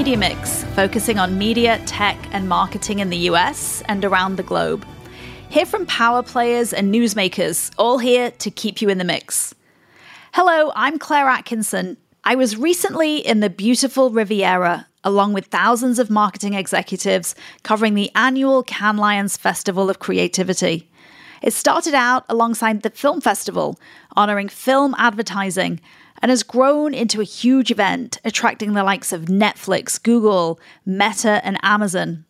Media 0.00 0.16
Mix, 0.16 0.64
focusing 0.74 1.18
on 1.18 1.36
media, 1.36 1.78
tech, 1.84 2.16
and 2.32 2.48
marketing 2.48 3.00
in 3.00 3.10
the 3.10 3.28
US 3.28 3.82
and 3.86 4.02
around 4.02 4.36
the 4.36 4.42
globe. 4.42 4.86
Hear 5.50 5.66
from 5.66 5.84
power 5.84 6.22
players 6.22 6.72
and 6.72 6.90
newsmakers, 6.90 7.70
all 7.76 7.98
here 7.98 8.30
to 8.30 8.50
keep 8.50 8.80
you 8.80 8.88
in 8.88 8.96
the 8.96 9.04
mix. 9.04 9.54
Hello, 10.32 10.72
I'm 10.74 10.98
Claire 10.98 11.28
Atkinson. 11.28 11.98
I 12.24 12.34
was 12.34 12.56
recently 12.56 13.18
in 13.18 13.40
the 13.40 13.50
beautiful 13.50 14.08
Riviera, 14.08 14.86
along 15.04 15.34
with 15.34 15.48
thousands 15.48 15.98
of 15.98 16.08
marketing 16.08 16.54
executives, 16.54 17.34
covering 17.62 17.92
the 17.92 18.10
annual 18.14 18.62
Cannes 18.62 18.96
Lions 18.96 19.36
Festival 19.36 19.90
of 19.90 19.98
Creativity. 19.98 20.89
It 21.42 21.52
started 21.52 21.94
out 21.94 22.24
alongside 22.28 22.82
the 22.82 22.90
Film 22.90 23.20
Festival, 23.20 23.78
honoring 24.16 24.48
film 24.48 24.94
advertising 24.98 25.80
and 26.22 26.30
has 26.30 26.42
grown 26.42 26.92
into 26.92 27.20
a 27.20 27.24
huge 27.24 27.70
event, 27.70 28.18
attracting 28.24 28.74
the 28.74 28.84
likes 28.84 29.12
of 29.12 29.22
Netflix, 29.22 30.02
Google, 30.02 30.60
Meta, 30.84 31.40
and 31.44 31.58
Amazon. 31.62 32.24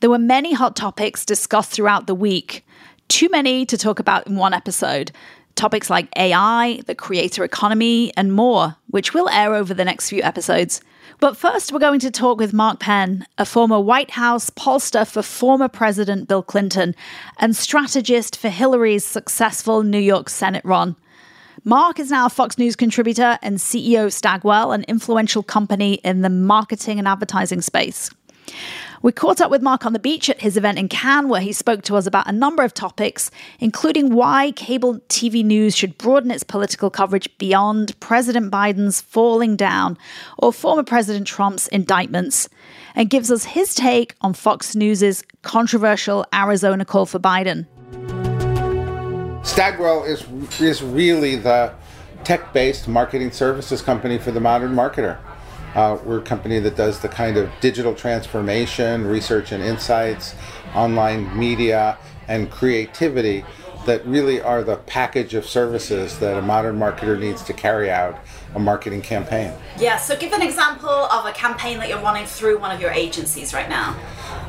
There 0.00 0.10
were 0.10 0.18
many 0.18 0.52
hot 0.52 0.74
topics 0.74 1.24
discussed 1.24 1.70
throughout 1.70 2.06
the 2.06 2.14
week, 2.14 2.66
too 3.08 3.28
many 3.28 3.64
to 3.66 3.78
talk 3.78 4.00
about 4.00 4.26
in 4.26 4.36
one 4.36 4.52
episode. 4.52 5.12
Topics 5.56 5.88
like 5.88 6.08
AI, 6.16 6.82
the 6.86 6.94
creator 6.94 7.42
economy, 7.42 8.12
and 8.14 8.32
more, 8.32 8.76
which 8.88 9.14
will 9.14 9.28
air 9.30 9.54
over 9.54 9.72
the 9.72 9.86
next 9.86 10.10
few 10.10 10.22
episodes. 10.22 10.82
But 11.18 11.34
first, 11.34 11.72
we're 11.72 11.78
going 11.78 12.00
to 12.00 12.10
talk 12.10 12.38
with 12.38 12.52
Mark 12.52 12.78
Penn, 12.78 13.26
a 13.38 13.46
former 13.46 13.80
White 13.80 14.10
House 14.10 14.50
pollster 14.50 15.06
for 15.10 15.22
former 15.22 15.66
President 15.66 16.28
Bill 16.28 16.42
Clinton 16.42 16.94
and 17.38 17.56
strategist 17.56 18.36
for 18.36 18.50
Hillary's 18.50 19.04
successful 19.04 19.82
New 19.82 19.98
York 19.98 20.28
Senate 20.28 20.64
run. 20.64 20.94
Mark 21.64 21.98
is 21.98 22.10
now 22.10 22.26
a 22.26 22.30
Fox 22.30 22.58
News 22.58 22.76
contributor 22.76 23.38
and 23.40 23.56
CEO 23.56 24.04
of 24.04 24.12
Stagwell, 24.12 24.72
an 24.72 24.84
influential 24.88 25.42
company 25.42 25.94
in 26.04 26.20
the 26.20 26.28
marketing 26.28 26.98
and 26.98 27.08
advertising 27.08 27.62
space. 27.62 28.10
We 29.02 29.12
caught 29.12 29.40
up 29.40 29.50
with 29.50 29.62
Mark 29.62 29.86
on 29.86 29.92
the 29.92 29.98
beach 29.98 30.28
at 30.30 30.40
his 30.40 30.56
event 30.56 30.78
in 30.78 30.88
Cannes, 30.88 31.28
where 31.28 31.40
he 31.40 31.52
spoke 31.52 31.82
to 31.82 31.96
us 31.96 32.06
about 32.06 32.28
a 32.28 32.32
number 32.32 32.64
of 32.64 32.74
topics, 32.74 33.30
including 33.60 34.14
why 34.14 34.52
cable 34.52 34.98
TV 35.08 35.44
news 35.44 35.76
should 35.76 35.98
broaden 35.98 36.30
its 36.30 36.42
political 36.42 36.90
coverage 36.90 37.28
beyond 37.38 37.98
President 38.00 38.50
Biden's 38.50 39.00
falling 39.00 39.54
down 39.54 39.98
or 40.38 40.52
former 40.52 40.82
President 40.82 41.26
Trump's 41.26 41.68
indictments, 41.68 42.48
and 42.94 43.10
gives 43.10 43.30
us 43.30 43.44
his 43.44 43.74
take 43.74 44.14
on 44.22 44.32
Fox 44.34 44.74
News's 44.74 45.22
controversial 45.42 46.24
Arizona 46.34 46.84
call 46.84 47.06
for 47.06 47.18
Biden. 47.18 47.66
Stagwell 49.46 50.02
is 50.02 50.24
is 50.60 50.82
really 50.82 51.36
the 51.36 51.72
tech-based 52.24 52.88
marketing 52.88 53.30
services 53.30 53.80
company 53.80 54.18
for 54.18 54.32
the 54.32 54.40
modern 54.40 54.74
marketer. 54.74 55.18
Uh, 55.76 55.98
we're 56.04 56.20
a 56.20 56.22
company 56.22 56.58
that 56.58 56.74
does 56.74 57.00
the 57.00 57.08
kind 57.08 57.36
of 57.36 57.50
digital 57.60 57.94
transformation, 57.94 59.06
research 59.06 59.52
and 59.52 59.62
insights, 59.62 60.34
online 60.74 61.38
media, 61.38 61.98
and 62.28 62.50
creativity 62.50 63.44
that 63.84 64.04
really 64.06 64.40
are 64.40 64.64
the 64.64 64.76
package 64.76 65.34
of 65.34 65.44
services 65.44 66.18
that 66.18 66.38
a 66.38 66.40
modern 66.40 66.78
marketer 66.78 67.20
needs 67.20 67.42
to 67.42 67.52
carry 67.52 67.90
out 67.90 68.18
a 68.54 68.58
marketing 68.58 69.02
campaign. 69.02 69.52
Yeah, 69.78 69.98
so 69.98 70.16
give 70.16 70.32
an 70.32 70.40
example 70.40 70.88
of 70.88 71.26
a 71.26 71.32
campaign 71.32 71.78
that 71.80 71.90
you're 71.90 72.00
running 72.00 72.24
through 72.24 72.58
one 72.58 72.74
of 72.74 72.80
your 72.80 72.90
agencies 72.90 73.52
right 73.52 73.68
now. 73.68 73.94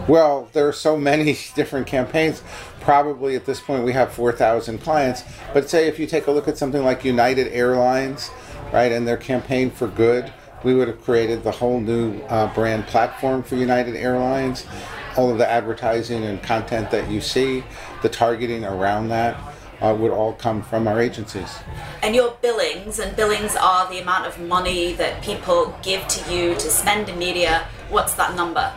Well, 0.07 0.47
there 0.53 0.65
are 0.65 0.73
so 0.73 0.95
many 0.95 1.37
different 1.55 1.87
campaigns. 1.87 2.41
Probably 2.79 3.35
at 3.35 3.43
this 3.43 3.59
point 3.59 3.83
we 3.83 3.91
have 3.91 4.13
4,000 4.13 4.79
clients. 4.79 5.25
But 5.53 5.69
say 5.69 5.89
if 5.89 5.99
you 5.99 6.07
take 6.07 6.27
a 6.27 6.31
look 6.31 6.47
at 6.47 6.57
something 6.57 6.85
like 6.85 7.03
United 7.03 7.49
Airlines, 7.49 8.31
right, 8.71 8.93
and 8.93 9.05
their 9.05 9.17
campaign 9.17 9.71
for 9.71 9.87
good, 9.87 10.31
we 10.67 10.73
would 10.73 10.89
have 10.89 11.01
created 11.01 11.45
the 11.45 11.51
whole 11.51 11.79
new 11.79 12.19
uh, 12.23 12.53
brand 12.53 12.85
platform 12.87 13.41
for 13.41 13.55
United 13.55 13.95
Airlines. 13.95 14.67
All 15.15 15.31
of 15.31 15.37
the 15.37 15.49
advertising 15.49 16.25
and 16.25 16.43
content 16.43 16.91
that 16.91 17.09
you 17.09 17.21
see, 17.21 17.63
the 18.01 18.09
targeting 18.09 18.65
around 18.65 19.07
that. 19.07 19.39
Uh, 19.79 19.93
would 19.93 20.09
all 20.09 20.33
come 20.33 20.63
from 20.63 20.87
our 20.87 20.99
agencies. 20.99 21.59
And 22.01 22.15
your 22.15 22.35
billings, 22.41 22.97
and 22.97 23.15
billings 23.15 23.55
are 23.55 23.87
the 23.87 23.99
amount 23.99 24.25
of 24.25 24.39
money 24.39 24.93
that 24.93 25.21
people 25.21 25.77
give 25.83 26.07
to 26.07 26.33
you 26.33 26.55
to 26.55 26.69
spend 26.71 27.09
in 27.09 27.19
media. 27.19 27.67
What's 27.89 28.15
that 28.15 28.35
number? 28.35 28.73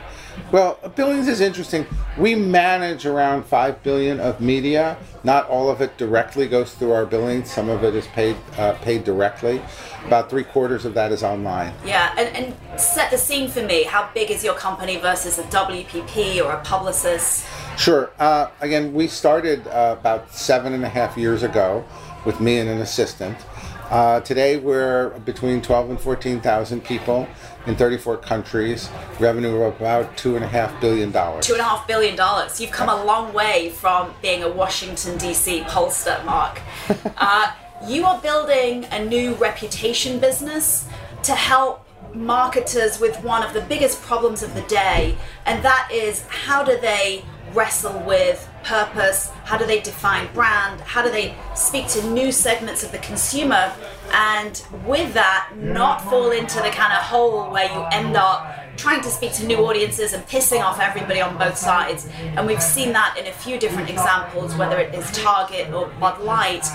Well, 0.53 0.79
billings 0.97 1.29
is 1.29 1.41
interesting. 1.41 1.87
We 2.19 2.35
manage 2.35 3.07
around 3.07 3.45
five 3.45 3.83
billion 3.83 4.21
of 4.21 4.41
media. 4.41 4.97
Not 5.23 5.49
all 5.49 5.71
of 5.71 5.81
it 5.81 5.97
directly 5.97 6.49
goes 6.49 6.75
through 6.75 6.93
our 6.93 7.07
billings. 7.07 7.51
Some 7.51 7.69
of 7.69 7.85
it 7.85 7.95
is 7.95 8.07
paid 8.09 8.37
uh, 8.57 8.73
paid 8.75 9.05
directly. 9.05 9.63
About 10.07 10.31
three 10.31 10.45
quarters 10.45 10.85
of 10.85 10.95
that 10.95 11.13
is 11.13 11.23
online. 11.23 11.73
Yeah, 11.85 12.15
and, 12.17 12.37
and 12.37 12.81
set 12.81 13.11
the 13.11 13.19
scene 13.19 13.49
for 13.49 13.63
me. 13.63 13.85
How 13.85 14.11
big 14.15 14.31
is 14.31 14.43
your 14.43 14.55
company 14.55 14.97
versus 14.97 15.39
a 15.39 15.43
WPP 15.45 16.45
or 16.45 16.53
a 16.53 16.63
Publicis? 16.65 17.47
Sure. 17.79 18.11
Uh, 18.19 18.49
again, 18.61 18.93
we 18.93 19.07
started 19.07 19.67
uh, 19.69 19.97
about 19.99 20.33
seven 20.33 20.73
and 20.73 20.85
a 20.85 20.89
half 20.89 21.17
years 21.17 21.43
ago 21.43 21.85
with 22.25 22.41
me 22.41 22.59
and 22.59 22.69
an 22.69 22.81
assistant. 22.81 23.37
Uh, 23.91 24.21
today 24.21 24.57
we're 24.57 25.11
between 25.21 25.61
12 25.61 25.91
and 25.91 26.01
14,000 26.01 26.85
people 26.85 27.27
in 27.67 27.75
34 27.75 28.19
countries, 28.19 28.89
revenue 29.19 29.63
of 29.63 29.81
about 29.81 30.17
two 30.17 30.37
and 30.37 30.45
a 30.45 30.49
half 30.49 30.81
billion 30.81 31.11
dollars. 31.11 31.45
Two 31.45 31.55
and 31.55 31.61
a 31.61 31.65
half 31.65 31.89
billion 31.89 32.15
dollars. 32.15 32.61
You've 32.61 32.71
come 32.71 32.89
a 32.89 33.05
long 33.05 33.33
way 33.35 33.71
from 33.71 34.15
being 34.23 34.45
a 34.45 34.49
Washington 34.49 35.19
D.C. 35.19 35.63
pollster, 35.63 36.25
Mark. 36.25 36.61
uh, 37.17 37.53
you 37.85 38.05
are 38.05 38.21
building 38.21 38.85
a 38.93 39.05
new 39.05 39.35
reputation 39.35 40.21
business 40.21 40.87
to 41.25 41.35
help 41.35 41.85
marketers 42.15 43.01
with 43.01 43.21
one 43.25 43.43
of 43.43 43.53
the 43.55 43.61
biggest 43.63 44.01
problems 44.03 44.45
of 44.45 44.55
the 44.55 44.63
day, 44.63 45.17
and 45.47 45.65
that 45.65 45.91
is 45.93 46.23
how 46.29 46.63
do 46.63 46.79
they 46.81 47.25
wrestle 47.55 47.99
with 48.07 48.49
purpose? 48.63 49.31
How 49.45 49.57
do 49.57 49.67
they 49.67 49.81
define 49.81 50.33
brand? 50.33 50.81
How 50.81 51.03
do 51.03 51.11
they 51.11 51.35
speak 51.55 51.89
to 51.89 52.11
new 52.11 52.33
segments 52.33 52.83
of 52.83 52.93
the 52.93 52.99
consumer? 52.99 53.73
And 54.13 54.63
with 54.87 55.15
that, 55.15 55.51
not 55.57 56.03
fall 56.03 56.31
into 56.31 56.57
the 56.57 56.71
kind 56.71 56.93
of 56.93 57.01
hole 57.01 57.51
where 57.51 57.71
you 57.73 57.85
end 57.93 58.17
up 58.17 58.77
trying 58.77 59.03
to 59.03 59.09
speak 59.09 59.33
to 59.35 59.47
new 59.47 59.59
audiences 59.59 60.13
and 60.13 60.27
pissing 60.27 60.63
off 60.63 60.81
everybody 60.81 61.21
on 61.21 61.37
both 61.37 61.57
sides. 61.57 62.09
And 62.19 62.47
we've 62.47 62.63
seen 62.63 62.93
that 62.93 63.17
in 63.19 63.27
a 63.27 63.33
few 63.33 63.59
different 63.59 63.91
examples, 63.91 64.55
whether 64.57 64.79
it 64.79 64.95
is 64.95 65.11
Target 65.13 65.73
or 65.73 65.89
Bud 66.01 66.21
Light. 66.21 66.67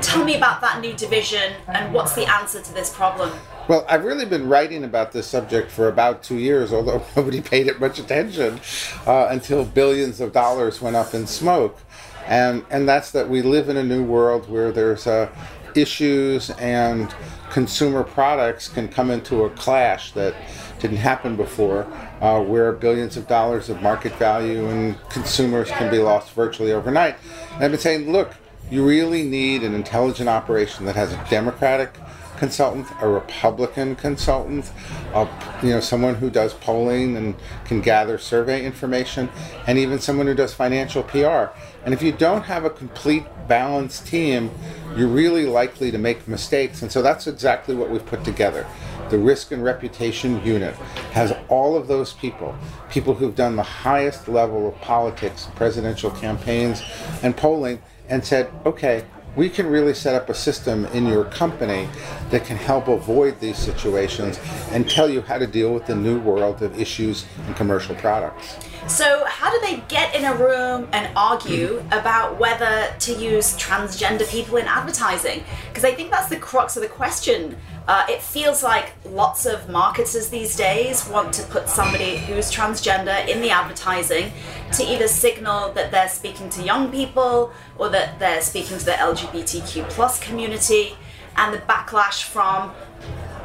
Tell 0.00 0.24
me 0.24 0.36
about 0.36 0.60
that 0.62 0.80
new 0.80 0.94
division 0.94 1.54
and 1.66 1.92
what's 1.92 2.14
the 2.14 2.24
answer 2.26 2.62
to 2.62 2.72
this 2.72 2.94
problem? 2.94 3.32
Well, 3.68 3.84
I've 3.86 4.04
really 4.04 4.24
been 4.24 4.48
writing 4.48 4.82
about 4.82 5.12
this 5.12 5.26
subject 5.26 5.70
for 5.70 5.88
about 5.88 6.22
two 6.22 6.38
years, 6.38 6.72
although 6.72 7.02
nobody 7.16 7.42
paid 7.42 7.66
it 7.66 7.78
much 7.78 7.98
attention 7.98 8.60
uh, 9.06 9.28
until 9.28 9.62
billions 9.66 10.22
of 10.22 10.32
dollars 10.32 10.80
went 10.80 10.96
up 10.96 11.12
in 11.12 11.26
smoke. 11.26 11.78
And, 12.26 12.64
and 12.70 12.88
that's 12.88 13.10
that 13.10 13.28
we 13.28 13.42
live 13.42 13.68
in 13.68 13.76
a 13.76 13.84
new 13.84 14.02
world 14.02 14.48
where 14.48 14.72
there's 14.72 15.06
uh, 15.06 15.28
issues 15.74 16.48
and 16.52 17.14
consumer 17.50 18.04
products 18.04 18.68
can 18.68 18.88
come 18.88 19.10
into 19.10 19.44
a 19.44 19.50
clash 19.50 20.12
that 20.12 20.34
didn't 20.78 20.96
happen 20.96 21.36
before, 21.36 21.86
uh, 22.22 22.42
where 22.42 22.72
billions 22.72 23.18
of 23.18 23.28
dollars 23.28 23.68
of 23.68 23.82
market 23.82 24.14
value 24.14 24.66
and 24.68 24.96
consumers 25.10 25.70
can 25.72 25.90
be 25.90 25.98
lost 25.98 26.32
virtually 26.32 26.72
overnight. 26.72 27.16
And 27.56 27.64
I've 27.64 27.70
been 27.70 27.80
saying, 27.80 28.10
look, 28.10 28.32
you 28.70 28.86
really 28.86 29.24
need 29.24 29.62
an 29.62 29.74
intelligent 29.74 30.28
operation 30.30 30.86
that 30.86 30.96
has 30.96 31.12
a 31.12 31.26
democratic 31.28 31.98
consultant, 32.38 32.86
a 33.00 33.08
Republican 33.08 33.96
consultant, 33.96 34.70
a, 35.12 35.28
you 35.62 35.70
know, 35.70 35.80
someone 35.80 36.14
who 36.14 36.30
does 36.30 36.54
polling 36.54 37.16
and 37.16 37.34
can 37.64 37.80
gather 37.80 38.16
survey 38.16 38.64
information, 38.64 39.28
and 39.66 39.76
even 39.76 39.98
someone 39.98 40.26
who 40.26 40.34
does 40.34 40.54
financial 40.54 41.02
PR. 41.02 41.46
And 41.84 41.92
if 41.92 42.02
you 42.02 42.12
don't 42.12 42.42
have 42.42 42.64
a 42.64 42.70
complete 42.70 43.24
balanced 43.48 44.06
team, 44.06 44.50
you're 44.96 45.08
really 45.08 45.46
likely 45.46 45.90
to 45.90 45.98
make 45.98 46.28
mistakes. 46.28 46.82
And 46.82 46.90
so 46.90 47.02
that's 47.02 47.26
exactly 47.26 47.74
what 47.74 47.90
we've 47.90 48.06
put 48.06 48.24
together. 48.24 48.66
The 49.10 49.18
risk 49.18 49.52
and 49.52 49.64
reputation 49.64 50.44
unit 50.44 50.74
has 51.12 51.34
all 51.48 51.76
of 51.76 51.88
those 51.88 52.12
people, 52.12 52.54
people 52.90 53.14
who've 53.14 53.34
done 53.34 53.56
the 53.56 53.62
highest 53.62 54.28
level 54.28 54.68
of 54.68 54.80
politics, 54.80 55.48
presidential 55.56 56.10
campaigns, 56.10 56.82
and 57.22 57.36
polling, 57.36 57.80
and 58.08 58.24
said, 58.24 58.50
okay, 58.64 59.04
we 59.36 59.48
can 59.48 59.66
really 59.66 59.94
set 59.94 60.14
up 60.14 60.28
a 60.28 60.34
system 60.34 60.86
in 60.86 61.06
your 61.06 61.24
company 61.24 61.88
that 62.30 62.44
can 62.44 62.56
help 62.56 62.88
avoid 62.88 63.38
these 63.40 63.56
situations 63.56 64.38
and 64.70 64.88
tell 64.88 65.08
you 65.08 65.20
how 65.22 65.38
to 65.38 65.46
deal 65.46 65.72
with 65.72 65.86
the 65.86 65.94
new 65.94 66.18
world 66.20 66.62
of 66.62 66.78
issues 66.80 67.26
and 67.46 67.56
commercial 67.56 67.94
products. 67.96 68.56
So, 68.88 69.26
how 69.26 69.50
do 69.50 69.60
they 69.60 69.82
get 69.88 70.14
in 70.14 70.24
a 70.24 70.34
room 70.34 70.88
and 70.92 71.14
argue 71.14 71.84
about 71.92 72.38
whether 72.38 72.90
to 73.00 73.12
use 73.12 73.54
transgender 73.58 74.26
people 74.30 74.56
in 74.56 74.64
advertising? 74.64 75.44
Because 75.68 75.84
I 75.84 75.92
think 75.92 76.10
that's 76.10 76.30
the 76.30 76.38
crux 76.38 76.74
of 76.74 76.82
the 76.82 76.88
question. 76.88 77.58
Uh, 77.86 78.06
it 78.08 78.22
feels 78.22 78.62
like 78.62 78.92
lots 79.04 79.44
of 79.44 79.68
marketers 79.68 80.30
these 80.30 80.56
days 80.56 81.06
want 81.06 81.34
to 81.34 81.42
put 81.44 81.68
somebody 81.68 82.16
who's 82.16 82.50
transgender 82.50 83.28
in 83.28 83.42
the 83.42 83.50
advertising 83.50 84.32
to 84.72 84.82
either 84.82 85.06
signal 85.06 85.70
that 85.74 85.90
they're 85.90 86.08
speaking 86.08 86.48
to 86.50 86.62
young 86.62 86.90
people 86.90 87.52
or 87.76 87.90
that 87.90 88.18
they're 88.18 88.40
speaking 88.40 88.78
to 88.78 88.84
the 88.86 88.92
LGBTQ 88.92 89.88
plus 89.90 90.18
community, 90.18 90.96
and 91.36 91.54
the 91.54 91.58
backlash 91.58 92.24
from 92.24 92.72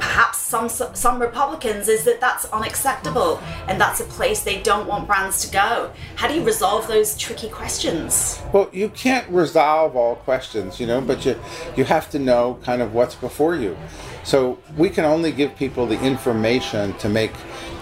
perhaps 0.04 0.38
some 0.38 0.68
some 0.68 1.18
Republicans 1.22 1.88
is 1.88 2.04
that 2.04 2.20
that's 2.20 2.44
unacceptable 2.52 3.40
and 3.70 3.80
that's 3.80 4.02
a 4.02 4.04
place 4.04 4.44
they 4.44 4.62
don't 4.62 4.86
want 4.86 5.08
brands 5.08 5.46
to 5.46 5.52
go. 5.52 5.92
How 6.16 6.28
do 6.28 6.34
you 6.34 6.44
resolve 6.44 6.88
those 6.90 7.18
tricky 7.18 7.48
questions? 7.48 8.42
Well, 8.52 8.70
you 8.74 8.90
can't 8.90 9.28
resolve 9.30 9.96
all 9.96 10.16
questions, 10.16 10.78
you 10.80 10.88
know, 10.88 11.00
but 11.00 11.26
you 11.26 11.40
you 11.78 11.86
have 11.86 12.10
to 12.10 12.20
know 12.20 12.60
kind 12.64 12.82
of 12.82 12.94
what's 12.94 13.16
before 13.16 13.56
you. 13.56 13.78
So 14.26 14.60
we 14.78 14.90
can 14.90 15.06
only 15.06 15.32
give 15.32 15.56
people 15.56 15.86
the 15.86 16.00
information 16.02 16.94
to 16.98 17.08
make 17.08 17.32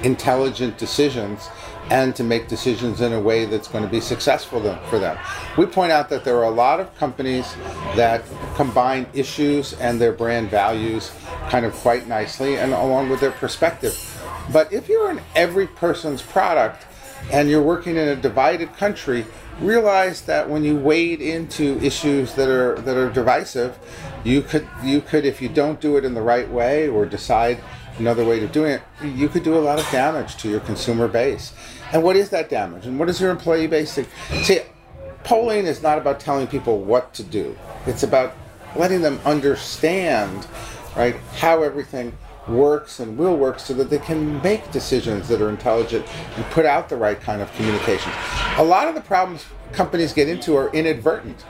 intelligent 0.03 0.77
decisions 0.77 1.49
and 1.89 2.15
to 2.15 2.23
make 2.23 2.47
decisions 2.47 3.01
in 3.01 3.13
a 3.13 3.19
way 3.19 3.45
that's 3.45 3.67
going 3.67 3.83
to 3.83 3.89
be 3.89 3.99
successful 3.99 4.61
for 4.89 4.99
them. 4.99 5.17
We 5.57 5.65
point 5.65 5.91
out 5.91 6.07
that 6.09 6.23
there 6.23 6.37
are 6.37 6.45
a 6.45 6.55
lot 6.65 6.79
of 6.79 6.95
companies 6.95 7.53
that 7.95 8.23
combine 8.55 9.07
issues 9.13 9.73
and 9.73 9.99
their 9.99 10.13
brand 10.13 10.49
values 10.49 11.11
kind 11.51 11.65
of 11.65 11.73
quite 11.73 12.07
nicely 12.07 12.55
and 12.55 12.71
along 12.71 13.09
with 13.09 13.19
their 13.19 13.31
perspective. 13.31 13.93
But 14.53 14.71
if 14.71 14.87
you're 14.87 15.11
in 15.11 15.19
every 15.35 15.67
person's 15.67 16.21
product 16.21 16.85
and 17.29 17.49
you're 17.49 17.61
working 17.61 17.97
in 17.97 18.07
a 18.07 18.15
divided 18.15 18.71
country, 18.77 19.25
realize 19.59 20.21
that 20.21 20.49
when 20.49 20.63
you 20.63 20.77
wade 20.77 21.19
into 21.19 21.77
issues 21.83 22.35
that 22.35 22.47
are 22.47 22.75
that 22.81 22.95
are 22.95 23.09
divisive, 23.09 23.77
you 24.23 24.41
could 24.41 24.65
you 24.81 25.01
could 25.01 25.25
if 25.25 25.41
you 25.41 25.49
don't 25.49 25.81
do 25.81 25.97
it 25.97 26.05
in 26.05 26.13
the 26.13 26.21
right 26.21 26.49
way 26.49 26.87
or 26.87 27.05
decide 27.05 27.61
another 27.99 28.23
way 28.23 28.41
of 28.41 28.53
doing 28.53 28.71
it, 28.71 28.81
you 29.03 29.27
could 29.27 29.43
do 29.43 29.55
a 29.57 29.59
lot 29.59 29.77
of 29.77 29.85
damage 29.91 30.37
to 30.37 30.49
your 30.49 30.61
consumer 30.61 31.09
base. 31.09 31.51
And 31.91 32.01
what 32.01 32.15
is 32.15 32.29
that 32.29 32.49
damage? 32.49 32.85
And 32.85 32.97
what 32.97 33.09
is 33.09 33.19
your 33.19 33.29
employee 33.29 33.67
base? 33.67 33.99
See, 34.43 34.61
polling 35.25 35.65
is 35.65 35.83
not 35.83 35.97
about 35.97 36.21
telling 36.21 36.47
people 36.47 36.79
what 36.79 37.13
to 37.15 37.23
do. 37.23 37.57
It's 37.85 38.03
about 38.03 38.37
letting 38.77 39.01
them 39.01 39.19
understand, 39.25 40.47
right, 40.95 41.15
how 41.37 41.63
everything 41.63 42.17
works 42.47 42.99
and 42.99 43.17
will 43.17 43.37
work 43.37 43.59
so 43.59 43.73
that 43.73 43.89
they 43.89 43.99
can 43.99 44.41
make 44.41 44.71
decisions 44.71 45.27
that 45.27 45.41
are 45.41 45.49
intelligent 45.49 46.05
and 46.35 46.45
put 46.45 46.65
out 46.65 46.89
the 46.89 46.95
right 46.95 47.19
kind 47.19 47.41
of 47.41 47.51
communication. 47.53 48.11
A 48.57 48.63
lot 48.63 48.87
of 48.87 48.95
the 48.95 49.01
problems 49.01 49.45
companies 49.71 50.13
get 50.13 50.27
into 50.27 50.55
are 50.55 50.71
inadvertent. 50.73 51.45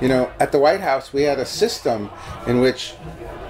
You 0.00 0.08
know, 0.08 0.30
at 0.38 0.52
the 0.52 0.58
White 0.58 0.80
House, 0.80 1.12
we 1.12 1.22
had 1.22 1.38
a 1.38 1.46
system 1.46 2.10
in 2.46 2.60
which 2.60 2.94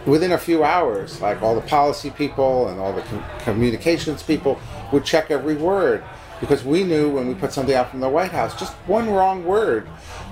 within 0.06 0.32
a 0.32 0.38
few 0.38 0.62
hours, 0.62 1.20
like 1.20 1.43
all 1.43 1.54
the 1.54 1.66
policy 1.66 2.10
people 2.10 2.69
and 2.69 2.78
all 2.78 2.92
the 2.92 3.02
com- 3.02 3.25
communications 3.40 4.22
people 4.22 4.58
would 4.92 5.04
check 5.04 5.31
every 5.31 5.56
word 5.56 6.04
because 6.40 6.64
we 6.64 6.84
knew 6.84 7.10
when 7.10 7.26
we 7.26 7.34
put 7.34 7.52
something 7.52 7.75
out 7.75 7.90
from 7.90 8.00
the 8.00 8.08
White 8.08 8.31
House, 8.31 8.58
just 8.58 8.75
one 8.87 9.10
wrong 9.10 9.44
word 9.44 9.88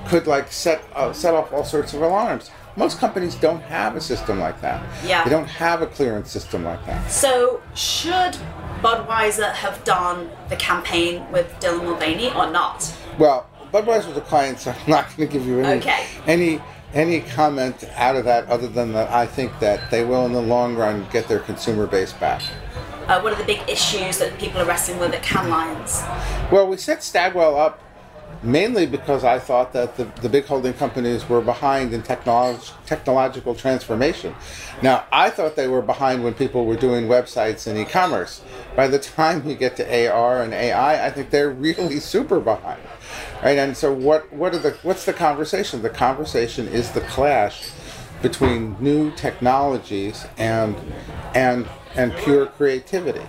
could 0.06 0.26
like 0.26 0.52
set 0.52 0.84
uh, 0.94 1.12
set 1.12 1.34
off 1.34 1.52
all 1.52 1.64
sorts 1.64 1.94
of 1.94 2.02
alarms. 2.02 2.50
Most 2.76 2.98
companies 2.98 3.36
don't 3.36 3.62
have 3.62 3.94
a 3.94 4.00
system 4.00 4.40
like 4.40 4.60
that. 4.60 4.84
Yeah. 5.06 5.22
They 5.22 5.30
don't 5.30 5.46
have 5.46 5.80
a 5.80 5.86
clearance 5.86 6.30
system 6.30 6.64
like 6.64 6.84
that. 6.86 7.08
So 7.10 7.62
should 7.74 8.36
Budweiser 8.82 9.52
have 9.52 9.84
done 9.84 10.30
the 10.48 10.56
campaign 10.56 11.30
with 11.30 11.48
Dylan 11.60 11.84
Mulvaney 11.84 12.30
or 12.32 12.50
not? 12.50 12.92
Well, 13.18 13.48
Budweiser's 13.72 14.16
a 14.16 14.20
client, 14.20 14.58
so 14.58 14.70
I'm 14.86 14.90
not 14.90 15.16
going 15.16 15.28
to 15.28 15.32
give 15.32 15.46
you 15.46 15.60
any 15.60 15.80
okay. 15.80 16.06
any 16.26 16.60
any 16.92 17.20
comment 17.20 17.82
out 17.96 18.14
of 18.14 18.24
that 18.24 18.46
other 18.46 18.68
than 18.68 18.92
that 18.92 19.10
I 19.10 19.26
think 19.26 19.58
that 19.58 19.90
they 19.90 20.04
will 20.04 20.26
in 20.26 20.32
the 20.32 20.42
long 20.42 20.76
run 20.76 21.06
get 21.10 21.26
their 21.26 21.40
consumer 21.40 21.86
base 21.86 22.12
back. 22.12 22.40
Uh, 23.06 23.20
what 23.20 23.32
are 23.32 23.36
the 23.36 23.44
big 23.44 23.60
issues 23.68 24.18
that 24.18 24.38
people 24.38 24.60
are 24.60 24.64
wrestling 24.64 24.98
with 24.98 25.12
at 25.12 25.22
Cannes 25.22 25.50
Lions? 25.50 26.02
Well, 26.50 26.68
we 26.68 26.76
set 26.76 27.02
Stagwell 27.02 27.58
up 27.58 27.80
mainly 28.44 28.86
because 28.86 29.24
I 29.24 29.38
thought 29.38 29.72
that 29.72 29.96
the, 29.96 30.04
the 30.20 30.28
big 30.28 30.44
holding 30.44 30.74
companies 30.74 31.28
were 31.28 31.40
behind 31.40 31.92
in 31.92 32.02
technolog- 32.02 32.72
technological 32.86 33.54
transformation. 33.54 34.34
Now, 34.82 35.04
I 35.10 35.30
thought 35.30 35.56
they 35.56 35.68
were 35.68 35.82
behind 35.82 36.22
when 36.22 36.34
people 36.34 36.66
were 36.66 36.76
doing 36.76 37.06
websites 37.06 37.66
and 37.66 37.78
e 37.78 37.84
commerce. 37.84 38.42
By 38.76 38.88
the 38.88 38.98
time 38.98 39.48
you 39.48 39.54
get 39.54 39.76
to 39.76 40.10
AR 40.10 40.42
and 40.42 40.52
AI, 40.52 41.06
I 41.06 41.10
think 41.10 41.30
they're 41.30 41.50
really 41.50 42.00
super 42.00 42.40
behind. 42.40 42.82
Right? 43.42 43.58
And 43.58 43.76
so, 43.76 43.92
what, 43.92 44.32
what 44.32 44.54
are 44.54 44.58
the, 44.58 44.72
what's 44.82 45.04
the 45.04 45.12
conversation? 45.12 45.82
The 45.82 45.90
conversation 45.90 46.68
is 46.68 46.90
the 46.92 47.02
clash 47.02 47.70
between 48.22 48.76
new 48.80 49.10
technologies 49.12 50.26
and, 50.38 50.76
and 51.34 51.68
and 51.96 52.14
pure 52.16 52.46
creativity. 52.46 53.24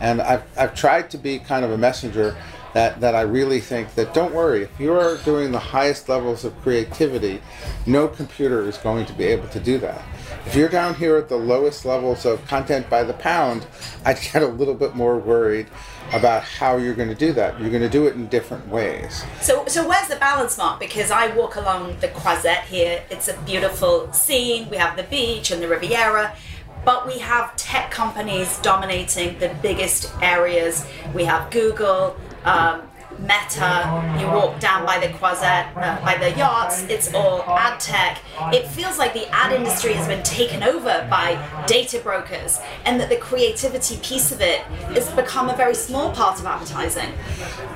And 0.00 0.20
I've, 0.20 0.42
I've 0.58 0.74
tried 0.74 1.10
to 1.10 1.18
be 1.18 1.38
kind 1.38 1.64
of 1.64 1.70
a 1.70 1.78
messenger 1.78 2.36
that, 2.76 3.00
that 3.00 3.14
I 3.14 3.22
really 3.22 3.60
think 3.60 3.94
that 3.94 4.12
don't 4.12 4.34
worry, 4.34 4.64
if 4.64 4.78
you're 4.78 5.16
doing 5.24 5.50
the 5.50 5.58
highest 5.58 6.10
levels 6.10 6.44
of 6.44 6.54
creativity, 6.60 7.40
no 7.86 8.06
computer 8.06 8.68
is 8.68 8.76
going 8.76 9.06
to 9.06 9.14
be 9.14 9.24
able 9.24 9.48
to 9.48 9.58
do 9.58 9.78
that. 9.78 10.02
If 10.44 10.54
you're 10.54 10.68
down 10.68 10.94
here 10.94 11.16
at 11.16 11.30
the 11.30 11.38
lowest 11.38 11.86
levels 11.86 12.26
of 12.26 12.46
content 12.46 12.90
by 12.90 13.02
the 13.02 13.14
pound, 13.14 13.66
I'd 14.04 14.20
get 14.20 14.42
a 14.42 14.46
little 14.46 14.74
bit 14.74 14.94
more 14.94 15.16
worried 15.16 15.68
about 16.12 16.42
how 16.42 16.76
you're 16.76 16.94
going 16.94 17.08
to 17.08 17.14
do 17.14 17.32
that. 17.32 17.58
You're 17.58 17.70
going 17.70 17.80
to 17.80 17.88
do 17.88 18.08
it 18.08 18.14
in 18.14 18.26
different 18.26 18.68
ways. 18.68 19.24
So, 19.40 19.64
so 19.66 19.88
where's 19.88 20.08
the 20.08 20.16
balance 20.16 20.58
mark? 20.58 20.78
Because 20.78 21.10
I 21.10 21.34
walk 21.34 21.56
along 21.56 22.00
the 22.00 22.08
Croisette 22.08 22.64
here. 22.64 23.02
It's 23.08 23.28
a 23.28 23.40
beautiful 23.46 24.12
scene. 24.12 24.68
We 24.68 24.76
have 24.76 24.98
the 24.98 25.04
beach 25.04 25.50
and 25.50 25.62
the 25.62 25.68
Riviera 25.68 26.36
but 26.84 27.04
we 27.04 27.18
have 27.18 27.56
tech 27.56 27.90
companies 27.90 28.58
dominating 28.58 29.36
the 29.40 29.52
biggest 29.60 30.08
areas. 30.22 30.86
We 31.12 31.24
have 31.24 31.50
Google, 31.50 32.16
um, 32.46 32.82
Meta, 33.18 34.18
you 34.20 34.26
walk 34.26 34.60
down 34.60 34.84
by 34.84 34.98
the 34.98 35.12
Croisette, 35.14 35.74
uh, 35.76 36.00
by 36.04 36.16
the 36.18 36.36
yachts, 36.36 36.82
it's 36.84 37.12
all 37.14 37.42
ad 37.42 37.80
tech. 37.80 38.20
It 38.52 38.68
feels 38.68 38.98
like 38.98 39.14
the 39.14 39.26
ad 39.34 39.52
industry 39.52 39.94
has 39.94 40.06
been 40.06 40.22
taken 40.22 40.62
over 40.62 41.06
by 41.10 41.64
data 41.66 41.98
brokers, 41.98 42.58
and 42.84 43.00
that 43.00 43.08
the 43.08 43.16
creativity 43.16 43.96
piece 43.98 44.32
of 44.32 44.40
it 44.40 44.60
has 44.94 45.10
become 45.12 45.48
a 45.48 45.56
very 45.56 45.74
small 45.74 46.12
part 46.12 46.38
of 46.38 46.46
advertising. 46.46 47.12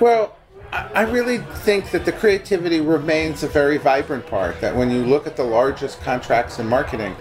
Well, 0.01 0.37
I 0.73 1.03
really 1.03 1.39
think 1.39 1.91
that 1.91 2.05
the 2.05 2.13
creativity 2.13 2.81
remains 2.81 3.43
a 3.43 3.49
very 3.49 3.77
vibrant 3.77 4.27
part. 4.27 4.61
That 4.61 4.77
when 4.77 4.91
you 4.91 5.05
look 5.05 5.27
at 5.27 5.37
the 5.37 5.43
largest 5.43 6.01
contracts 6.01 6.59
in 6.59 6.69
marketing, 6.69 7.17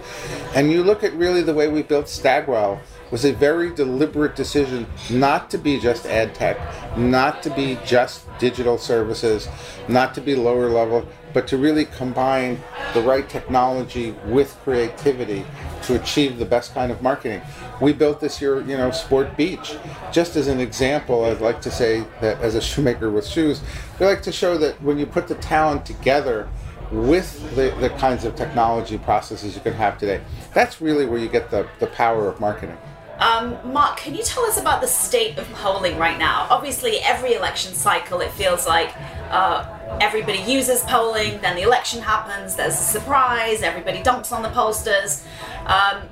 and 0.54 0.70
you 0.70 0.84
look 0.84 1.02
at 1.02 1.12
really 1.14 1.42
the 1.42 1.54
way 1.54 1.68
we 1.68 1.82
built 1.82 2.08
Stagwell, 2.08 2.80
was 3.10 3.24
a 3.24 3.32
very 3.32 3.74
deliberate 3.74 4.36
decision 4.36 4.86
not 5.10 5.50
to 5.50 5.58
be 5.58 5.78
just 5.78 6.06
ad 6.06 6.34
tech, 6.34 6.58
not 6.96 7.42
to 7.42 7.50
be 7.50 7.78
just 7.84 8.26
digital 8.38 8.78
services, 8.78 9.48
not 9.88 10.14
to 10.14 10.20
be 10.20 10.34
lower 10.34 10.68
level, 10.68 11.06
but 11.32 11.46
to 11.48 11.56
really 11.56 11.84
combine 11.84 12.60
the 12.94 13.02
right 13.02 13.28
technology 13.28 14.12
with 14.26 14.56
creativity 14.64 15.44
to 15.82 16.00
achieve 16.00 16.38
the 16.38 16.44
best 16.44 16.74
kind 16.74 16.90
of 16.92 17.02
marketing. 17.02 17.40
We 17.80 17.92
built 17.92 18.20
this 18.20 18.40
year, 18.40 18.60
you 18.60 18.76
know, 18.76 18.90
Sport 18.90 19.36
Beach. 19.36 19.76
Just 20.12 20.36
as 20.36 20.46
an 20.46 20.60
example, 20.60 21.24
I'd 21.24 21.40
like 21.40 21.60
to 21.62 21.70
say 21.70 22.04
that 22.20 22.40
as 22.40 22.54
a 22.54 22.60
shoemaker 22.60 23.10
with 23.10 23.26
shoes, 23.26 23.60
we 23.98 24.06
like 24.06 24.22
to 24.22 24.32
show 24.32 24.58
that 24.58 24.80
when 24.82 24.98
you 24.98 25.06
put 25.06 25.28
the 25.28 25.36
talent 25.36 25.86
together 25.86 26.48
with 26.90 27.54
the, 27.54 27.74
the 27.80 27.90
kinds 27.90 28.24
of 28.24 28.34
technology 28.34 28.98
processes 28.98 29.54
you 29.54 29.60
can 29.60 29.72
have 29.72 29.96
today, 29.96 30.20
that's 30.52 30.80
really 30.80 31.06
where 31.06 31.20
you 31.20 31.28
get 31.28 31.50
the, 31.50 31.66
the 31.78 31.86
power 31.86 32.28
of 32.28 32.40
marketing. 32.40 32.76
Um, 33.20 33.58
Mark, 33.70 33.98
can 33.98 34.14
you 34.14 34.22
tell 34.22 34.44
us 34.46 34.58
about 34.58 34.80
the 34.80 34.86
state 34.86 35.36
of 35.36 35.46
polling 35.52 35.98
right 35.98 36.18
now? 36.18 36.46
Obviously, 36.48 37.00
every 37.00 37.34
election 37.34 37.74
cycle, 37.74 38.20
it 38.22 38.30
feels 38.32 38.66
like 38.66 38.94
uh, 39.28 39.98
everybody 40.00 40.38
uses 40.38 40.80
polling, 40.84 41.38
then 41.42 41.54
the 41.54 41.62
election 41.62 42.00
happens, 42.00 42.56
there's 42.56 42.72
a 42.72 42.82
surprise, 42.82 43.62
everybody 43.62 44.02
dumps 44.02 44.32
on 44.32 44.42
the 44.42 44.48
pollsters. 44.48 45.22
Um, 45.66 46.08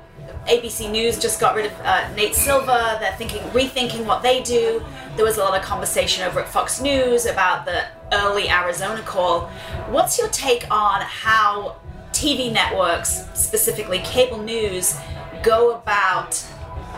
ABC 0.47 0.91
News 0.91 1.19
just 1.19 1.41
got 1.41 1.57
rid 1.57 1.67
of 1.67 1.73
uh, 1.81 2.13
Nate 2.15 2.35
Silver. 2.35 2.97
They're 3.01 3.17
thinking, 3.17 3.43
rethinking 3.51 4.05
what 4.05 4.23
they 4.23 4.43
do. 4.43 4.85
There 5.17 5.25
was 5.25 5.39
a 5.39 5.41
lot 5.41 5.59
of 5.59 5.63
conversation 5.65 6.25
over 6.25 6.41
at 6.41 6.49
Fox 6.49 6.81
News 6.81 7.25
about 7.25 7.65
the 7.65 7.87
early 8.13 8.51
Arizona 8.51 9.03
call. 9.03 9.49
What's 9.89 10.19
your 10.19 10.29
take 10.29 10.71
on 10.71 11.01
how 11.03 11.77
TV 12.13 12.53
networks, 12.53 13.27
specifically 13.35 14.01
cable 14.01 14.43
news, 14.43 14.97
go 15.43 15.77
about 15.77 16.43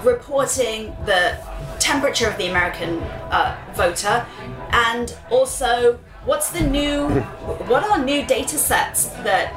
reporting 0.04 0.94
the 1.06 1.38
temperature 1.78 2.28
of 2.28 2.36
the 2.38 2.46
American 2.46 2.98
uh, 3.30 3.56
voter, 3.74 4.26
and 4.72 5.16
also 5.30 5.98
what's 6.24 6.50
the 6.50 6.60
new, 6.60 7.08
what 7.68 7.82
are 7.84 8.02
new 8.02 8.24
data 8.26 8.58
sets 8.58 9.08
that 9.24 9.52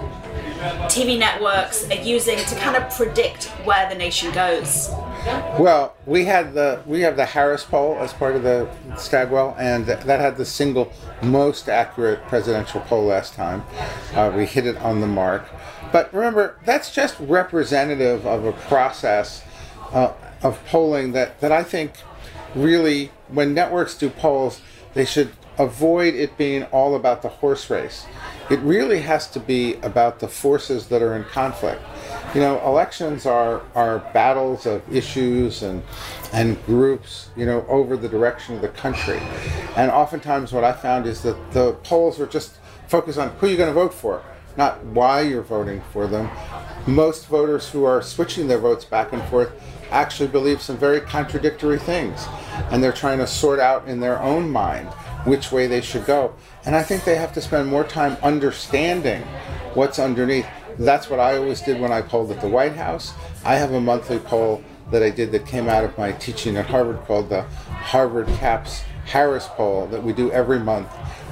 TV 0.89 1.19
networks 1.19 1.89
are 1.89 2.01
using 2.01 2.37
to 2.37 2.55
kind 2.55 2.75
of 2.75 2.95
predict 2.95 3.45
where 3.65 3.89
the 3.89 3.95
nation 3.95 4.31
goes? 4.33 4.89
Well, 5.57 5.95
we 6.05 6.25
had 6.25 6.53
the 6.53 6.81
we 6.85 7.01
have 7.01 7.15
the 7.15 7.25
Harris 7.25 7.63
poll 7.63 7.97
as 7.99 8.11
part 8.13 8.35
of 8.35 8.43
the 8.43 8.69
Stagwell, 8.97 9.55
and 9.57 9.85
that 9.85 10.19
had 10.19 10.37
the 10.37 10.45
single 10.45 10.91
most 11.21 11.69
accurate 11.69 12.25
presidential 12.27 12.81
poll 12.81 13.05
last 13.05 13.33
time. 13.33 13.63
Uh, 14.13 14.33
we 14.35 14.45
hit 14.45 14.65
it 14.65 14.77
on 14.77 14.99
the 14.99 15.07
mark, 15.07 15.47
but 15.91 16.13
remember 16.13 16.57
that's 16.65 16.93
just 16.93 17.17
representative 17.19 18.25
of 18.25 18.45
a 18.45 18.51
process 18.51 19.43
uh, 19.93 20.11
of 20.43 20.63
polling 20.67 21.13
that, 21.13 21.39
that 21.41 21.51
I 21.51 21.63
think 21.63 21.93
really, 22.53 23.11
when 23.29 23.53
networks 23.53 23.97
do 23.97 24.09
polls, 24.09 24.61
they 24.93 25.05
should 25.05 25.31
avoid 25.57 26.15
it 26.15 26.37
being 26.37 26.63
all 26.65 26.95
about 26.95 27.21
the 27.21 27.29
horse 27.29 27.69
race. 27.69 28.05
It 28.49 28.59
really 28.59 29.01
has 29.01 29.27
to 29.31 29.39
be 29.39 29.75
about 29.75 30.19
the 30.19 30.27
forces 30.27 30.87
that 30.87 31.01
are 31.01 31.15
in 31.15 31.23
conflict. 31.25 31.81
You 32.33 32.41
know, 32.41 32.59
elections 32.65 33.25
are, 33.25 33.61
are 33.75 33.99
battles 34.13 34.65
of 34.65 34.81
issues 34.93 35.61
and, 35.61 35.83
and 36.33 36.63
groups, 36.65 37.29
you 37.35 37.45
know, 37.45 37.65
over 37.69 37.95
the 37.95 38.09
direction 38.09 38.55
of 38.55 38.61
the 38.61 38.69
country. 38.69 39.19
And 39.75 39.91
oftentimes 39.91 40.51
what 40.51 40.63
I 40.63 40.73
found 40.73 41.05
is 41.05 41.21
that 41.21 41.37
the 41.51 41.73
polls 41.83 42.19
are 42.19 42.27
just 42.27 42.57
focused 42.87 43.19
on 43.19 43.29
who 43.37 43.47
you're 43.47 43.57
going 43.57 43.69
to 43.69 43.73
vote 43.73 43.93
for, 43.93 44.23
not 44.57 44.83
why 44.85 45.21
you're 45.21 45.41
voting 45.41 45.81
for 45.91 46.07
them. 46.07 46.29
Most 46.85 47.27
voters 47.27 47.69
who 47.69 47.83
are 47.85 48.01
switching 48.01 48.47
their 48.47 48.59
votes 48.59 48.85
back 48.85 49.13
and 49.13 49.23
forth 49.23 49.51
actually 49.89 50.27
believe 50.27 50.61
some 50.61 50.77
very 50.77 50.99
contradictory 50.99 51.79
things. 51.79 52.27
And 52.71 52.83
they're 52.83 52.91
trying 52.91 53.19
to 53.19 53.27
sort 53.27 53.59
out 53.59 53.87
in 53.87 53.99
their 53.99 54.21
own 54.21 54.49
mind 54.49 54.89
which 55.25 55.51
way 55.51 55.67
they 55.67 55.81
should 55.81 56.05
go. 56.05 56.35
And 56.65 56.75
I 56.75 56.83
think 56.83 57.03
they 57.03 57.15
have 57.15 57.33
to 57.33 57.41
spend 57.41 57.67
more 57.69 57.83
time 57.83 58.17
understanding 58.21 59.21
what's 59.73 59.99
underneath. 59.99 60.47
That's 60.77 61.09
what 61.09 61.19
I 61.19 61.37
always 61.37 61.61
did 61.61 61.79
when 61.79 61.91
I 61.91 62.01
polled 62.01 62.31
at 62.31 62.41
the 62.41 62.47
White 62.47 62.75
House. 62.75 63.13
I 63.45 63.55
have 63.55 63.71
a 63.71 63.79
monthly 63.79 64.19
poll 64.19 64.63
that 64.91 65.03
I 65.03 65.09
did 65.09 65.31
that 65.31 65.45
came 65.45 65.69
out 65.69 65.83
of 65.83 65.97
my 65.97 66.11
teaching 66.13 66.57
at 66.57 66.65
Harvard 66.65 66.99
called 67.05 67.29
the 67.29 67.43
Harvard 67.43 68.27
CAPS 68.27 68.83
Harris 69.05 69.47
poll 69.49 69.87
that 69.87 70.03
we 70.03 70.13
do 70.13 70.31
every 70.31 70.59
month, 70.59 70.89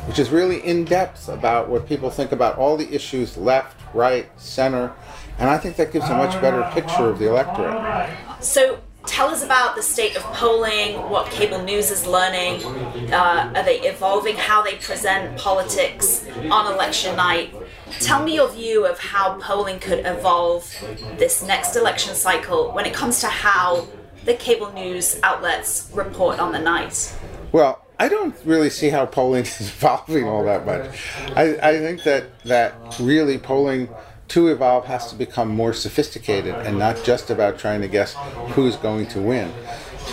which 0.08 0.20
is 0.20 0.30
really 0.30 0.66
in 0.66 0.84
depth 0.86 1.30
about 1.30 1.70
what 1.70 1.88
people 1.88 2.10
think 2.10 2.32
about 2.32 2.58
all 2.58 2.78
the 2.78 2.94
issues 2.94 3.38
left, 3.38 3.78
right, 3.94 4.30
center. 4.40 4.94
And 5.38 5.50
I 5.50 5.58
think 5.58 5.76
that 5.78 5.92
gives 5.92 6.10
a 6.10 6.16
much 6.16 6.40
better 6.42 6.70
picture 6.74 7.10
of 7.10 7.20
the 7.20 7.28
electorate. 7.28 8.10
So, 8.44 8.80
tell 9.06 9.28
us 9.30 9.44
about 9.44 9.76
the 9.76 9.82
state 9.84 10.16
of 10.16 10.24
polling, 10.24 11.10
what 11.10 11.30
cable 11.32 11.62
news 11.64 11.92
is 11.92 12.06
learning. 12.06 12.64
Uh, 13.12 13.52
are 13.56 13.64
they 13.64 13.80
evolving 13.82 14.36
how 14.36 14.62
they 14.62 14.76
present 14.76 15.38
politics 15.38 16.28
on 16.50 16.74
election 16.74 17.16
night? 17.16 17.54
Tell 18.00 18.24
me 18.24 18.36
your 18.36 18.50
view 18.50 18.86
of 18.86 19.00
how 19.00 19.40
polling 19.40 19.80
could 19.80 20.06
evolve 20.06 20.74
this 21.18 21.44
next 21.44 21.76
election 21.76 22.16
cycle 22.16 22.72
when 22.72 22.86
it 22.86 22.94
comes 22.94 23.20
to 23.22 23.28
how 23.28 23.88
the 24.26 24.34
cable 24.36 24.72
news 24.74 25.20
outlets 25.24 25.90
report 25.94 26.40
on 26.40 26.52
the 26.52 26.60
night. 26.60 27.16
Well, 27.52 27.81
I 28.02 28.10
don't 28.10 28.36
really 28.46 28.72
see 28.72 28.90
how 28.90 29.06
polling 29.06 29.44
is 29.60 29.62
evolving 29.62 30.28
all 30.28 30.44
that 30.46 30.66
much. 30.66 30.90
I, 31.36 31.56
I 31.62 31.78
think 31.78 32.02
that, 32.04 32.40
that 32.46 32.74
really 33.00 33.38
polling 33.38 33.90
to 34.30 34.48
evolve 34.48 34.86
has 34.86 35.08
to 35.12 35.16
become 35.16 35.50
more 35.50 35.72
sophisticated 35.72 36.56
and 36.56 36.80
not 36.80 37.04
just 37.04 37.30
about 37.30 37.60
trying 37.60 37.82
to 37.82 37.88
guess 37.88 38.16
who's 38.54 38.76
going 38.76 39.06
to 39.10 39.22
win. 39.22 39.54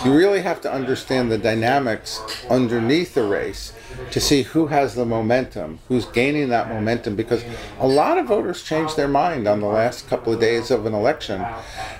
You 0.05 0.15
really 0.15 0.41
have 0.41 0.61
to 0.61 0.71
understand 0.71 1.31
the 1.31 1.39
dynamics 1.39 2.21
underneath 2.47 3.15
the 3.15 3.23
race 3.23 3.73
to 4.11 4.19
see 4.19 4.43
who 4.43 4.67
has 4.67 4.93
the 4.93 5.05
momentum, 5.05 5.79
who's 5.87 6.05
gaining 6.05 6.49
that 6.49 6.69
momentum, 6.69 7.15
because 7.15 7.43
a 7.79 7.87
lot 7.87 8.19
of 8.19 8.27
voters 8.27 8.61
change 8.61 8.93
their 8.93 9.07
mind 9.07 9.47
on 9.47 9.61
the 9.61 9.67
last 9.67 10.07
couple 10.07 10.31
of 10.31 10.39
days 10.39 10.69
of 10.69 10.85
an 10.85 10.93
election. 10.93 11.43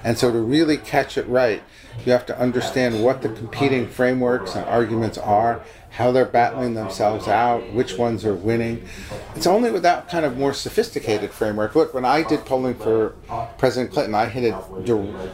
And 0.03 0.19
so 0.19 0.31
to 0.31 0.39
really 0.39 0.77
catch 0.77 1.17
it 1.17 1.27
right, 1.27 1.63
you 2.05 2.11
have 2.11 2.25
to 2.27 2.39
understand 2.39 3.03
what 3.03 3.21
the 3.21 3.29
competing 3.29 3.87
frameworks 3.87 4.55
and 4.55 4.65
arguments 4.65 5.17
are 5.17 5.63
how 5.91 6.11
they're 6.11 6.25
battling 6.25 6.75
themselves 6.75 7.27
out, 7.27 7.73
which 7.73 7.97
ones 7.97 8.23
are 8.23 8.35
winning. 8.35 8.85
It's 9.35 9.47
only 9.47 9.71
with 9.71 9.83
that 9.83 10.07
kind 10.07 10.23
of 10.23 10.37
more 10.37 10.53
sophisticated 10.53 11.31
framework. 11.31 11.75
Look, 11.75 11.93
when 11.93 12.05
I 12.05 12.23
did 12.23 12.45
polling 12.45 12.75
for 12.75 13.15
President 13.57 13.91
Clinton, 13.91 14.13
I 14.13 14.25
hit 14.27 14.43
it 14.43 14.55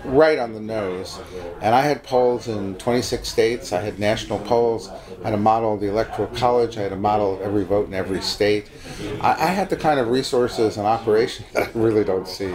right 0.06 0.40
on 0.40 0.54
the 0.54 0.60
nose. 0.60 1.20
And 1.62 1.76
I 1.76 1.82
had 1.82 2.04
polls 2.04 2.48
in 2.48 2.76
26 2.76 3.28
states, 3.28 3.74
I 3.74 3.82
had 3.82 4.00
national 4.00 4.40
polls, 4.40 4.90
I 5.24 5.26
had 5.26 5.34
a 5.34 5.38
model 5.38 5.74
of 5.74 5.82
the 5.82 5.88
Electoral 5.88 6.30
College, 6.30 6.78
I 6.78 6.82
had 6.82 6.94
a 6.94 6.98
model 6.98 7.36
of 7.36 7.42
every 7.42 7.64
vote 7.64 7.88
in 7.88 7.94
every 7.94 8.22
state. 8.22 8.70
I, 9.22 9.32
I 9.32 9.48
had 9.48 9.70
the 9.70 9.78
kind 9.78 10.00
of 10.00 10.08
resources 10.08 10.78
and 10.78 10.88
operation 10.88 11.46
that 11.54 11.68
I 11.68 11.72
really 11.74 12.04
don't 12.04 12.28
see 12.28 12.54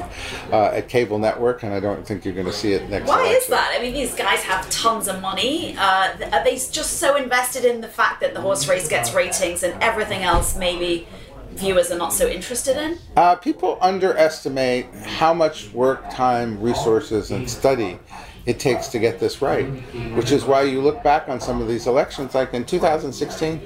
uh, 0.51 0.71
at 0.73 0.89
cable 0.89 1.19
network, 1.19 1.63
and 1.63 1.73
I 1.73 1.81
don't 1.81 2.07
think 2.07 2.25
you're 2.25 2.35
going 2.35 2.47
to 2.47 2.53
see 2.53 2.73
it 2.73 2.89
next 2.89 3.09
Why 3.09 3.21
election. 3.21 3.37
is 3.37 3.47
that? 3.49 3.77
I 3.79 3.83
mean, 3.83 3.95
these 4.01 4.15
guys 4.15 4.41
have 4.41 4.69
tons 4.71 5.09
of 5.09 5.21
money. 5.21 5.77
Uh, 5.77 6.17
are 6.33 6.43
they 6.43 6.55
just 6.55 6.95
so 6.95 7.17
invested 7.17 7.67
in 7.67 7.83
the 7.83 7.89
fact 7.89 8.23
that 8.23 8.33
the 8.33 8.41
horse 8.41 8.67
race 8.67 8.89
gets 8.89 9.13
ratings 9.13 9.63
and 9.63 9.75
everything 9.83 10.23
else 10.23 10.57
maybe 10.57 11.07
viewers 11.51 11.91
are 11.91 11.99
not 11.99 12.11
so 12.11 12.27
interested 12.27 12.79
in? 12.79 12.99
Uh, 13.17 13.35
people 13.37 13.77
underestimate 13.83 14.87
how 15.05 15.35
much 15.35 15.71
work, 15.75 16.09
time, 16.11 16.59
resources, 16.63 17.31
and 17.31 17.51
study 17.51 17.99
it 18.47 18.59
takes 18.59 18.89
to 18.89 18.99
get 18.99 19.21
this 19.21 19.43
right. 19.43 19.67
Which 20.15 20.33
is 20.33 20.45
why 20.45 20.63
you 20.63 20.81
look 20.81 21.03
back 21.03 21.29
on 21.29 21.41
some 21.41 21.61
of 21.61 21.69
these 21.69 21.87
elections, 21.87 22.35
like 22.35 22.55
in 22.55 22.65
2016, 22.65 23.61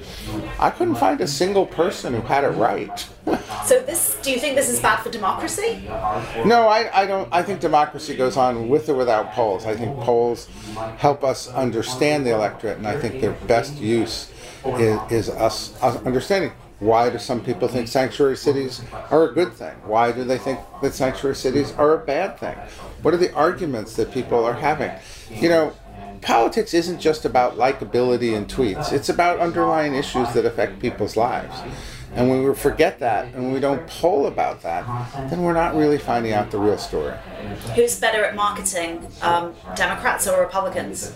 I 0.58 0.70
couldn't 0.70 0.96
find 0.96 1.20
a 1.20 1.26
single 1.26 1.66
person 1.66 2.14
who 2.14 2.20
had 2.20 2.44
it 2.44 2.48
right. 2.50 2.98
so 3.64 3.80
this, 3.80 4.18
do 4.22 4.30
you 4.30 4.38
think 4.38 4.56
this 4.56 4.68
is 4.68 4.80
bad 4.80 5.02
for 5.02 5.10
democracy? 5.10 5.84
No, 6.44 6.68
I, 6.68 7.02
I 7.02 7.06
don't. 7.06 7.28
I 7.32 7.42
think 7.42 7.60
democracy 7.60 8.16
goes 8.16 8.36
on 8.36 8.68
with 8.68 8.88
or 8.88 8.94
without 8.94 9.32
polls. 9.32 9.64
I 9.64 9.74
think 9.74 9.96
polls 10.00 10.48
help 10.98 11.24
us 11.24 11.48
understand 11.48 12.26
the 12.26 12.30
electorate, 12.30 12.78
and 12.78 12.86
I 12.86 12.98
think 12.98 13.20
their 13.20 13.32
best 13.32 13.76
use 13.76 14.30
is, 14.66 15.12
is 15.12 15.28
us, 15.30 15.80
us 15.82 15.96
understanding 16.04 16.52
why 16.84 17.08
do 17.08 17.18
some 17.18 17.42
people 17.42 17.66
think 17.66 17.88
sanctuary 17.88 18.36
cities 18.36 18.82
are 19.10 19.28
a 19.28 19.32
good 19.32 19.52
thing? 19.54 19.74
Why 19.86 20.12
do 20.12 20.22
they 20.22 20.38
think 20.38 20.60
that 20.82 20.94
sanctuary 20.94 21.34
cities 21.34 21.72
are 21.72 21.94
a 21.94 21.98
bad 21.98 22.38
thing? 22.38 22.56
What 23.02 23.14
are 23.14 23.16
the 23.18 23.32
arguments 23.34 23.96
that 23.96 24.12
people 24.12 24.44
are 24.44 24.52
having? 24.52 24.92
You 25.30 25.48
know, 25.48 25.72
politics 26.20 26.74
isn't 26.74 27.00
just 27.00 27.24
about 27.24 27.56
likability 27.56 28.36
and 28.36 28.46
tweets, 28.48 28.92
it's 28.92 29.08
about 29.08 29.40
underlying 29.40 29.94
issues 29.94 30.32
that 30.34 30.44
affect 30.44 30.78
people's 30.78 31.16
lives. 31.16 31.56
And 32.14 32.30
when 32.30 32.44
we 32.44 32.54
forget 32.54 33.00
that 33.00 33.34
and 33.34 33.52
we 33.52 33.60
don't 33.60 33.86
poll 33.86 34.26
about 34.26 34.62
that, 34.62 34.86
then 35.30 35.42
we're 35.42 35.54
not 35.54 35.74
really 35.74 35.98
finding 35.98 36.32
out 36.32 36.50
the 36.50 36.58
real 36.58 36.78
story. 36.78 37.16
Who's 37.74 37.98
better 37.98 38.24
at 38.24 38.36
marketing, 38.36 39.06
um, 39.22 39.54
Democrats 39.74 40.26
or 40.28 40.40
Republicans? 40.40 41.14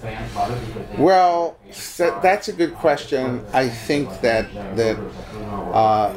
Well, 0.96 1.56
that's 1.96 2.48
a 2.48 2.52
good 2.52 2.74
question. 2.74 3.44
I 3.52 3.68
think 3.68 4.20
that 4.22 4.52
that 4.76 4.98
uh, 5.72 6.16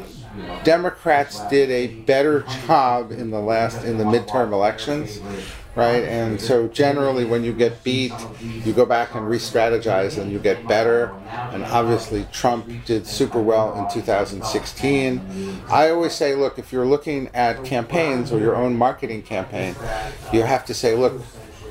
Democrats 0.64 1.40
did 1.48 1.70
a 1.70 1.86
better 2.02 2.44
job 2.66 3.12
in 3.12 3.30
the 3.30 3.40
last 3.40 3.84
in 3.84 3.98
the 3.98 4.04
midterm 4.04 4.52
elections 4.52 5.20
right? 5.74 6.04
And 6.04 6.40
so 6.40 6.68
generally, 6.68 7.24
when 7.24 7.44
you 7.44 7.52
get 7.52 7.82
beat, 7.82 8.12
you 8.40 8.72
go 8.72 8.84
back 8.84 9.14
and 9.14 9.28
re-strategize, 9.28 10.18
and 10.20 10.30
you 10.30 10.38
get 10.38 10.66
better. 10.68 11.12
And 11.52 11.64
obviously, 11.64 12.26
Trump 12.32 12.70
did 12.84 13.06
super 13.06 13.40
well 13.40 13.74
in 13.78 13.92
2016. 13.92 15.62
I 15.68 15.90
always 15.90 16.12
say, 16.12 16.34
look, 16.34 16.58
if 16.58 16.72
you're 16.72 16.86
looking 16.86 17.28
at 17.34 17.64
campaigns 17.64 18.32
or 18.32 18.38
your 18.38 18.56
own 18.56 18.76
marketing 18.76 19.22
campaign, 19.22 19.74
you 20.32 20.42
have 20.42 20.64
to 20.66 20.74
say, 20.74 20.94
look, 20.94 21.22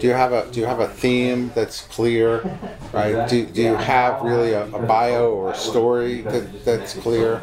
do 0.02 0.08
you 0.08 0.14
have 0.14 0.34
a 0.34 0.52
do 0.52 0.60
you 0.60 0.66
have 0.66 0.80
a 0.80 0.88
theme 0.88 1.52
that's 1.56 1.82
clear 1.82 2.42
right? 2.94 3.30
Do, 3.30 3.46
do 3.46 3.62
you 3.62 3.76
have 3.76 4.22
really 4.22 4.54
a, 4.54 4.66
a 4.66 4.86
bio 4.86 5.32
or 5.32 5.52
a 5.52 5.56
story 5.56 6.22
that, 6.22 6.66
that's 6.66 6.94
clear? 6.94 7.42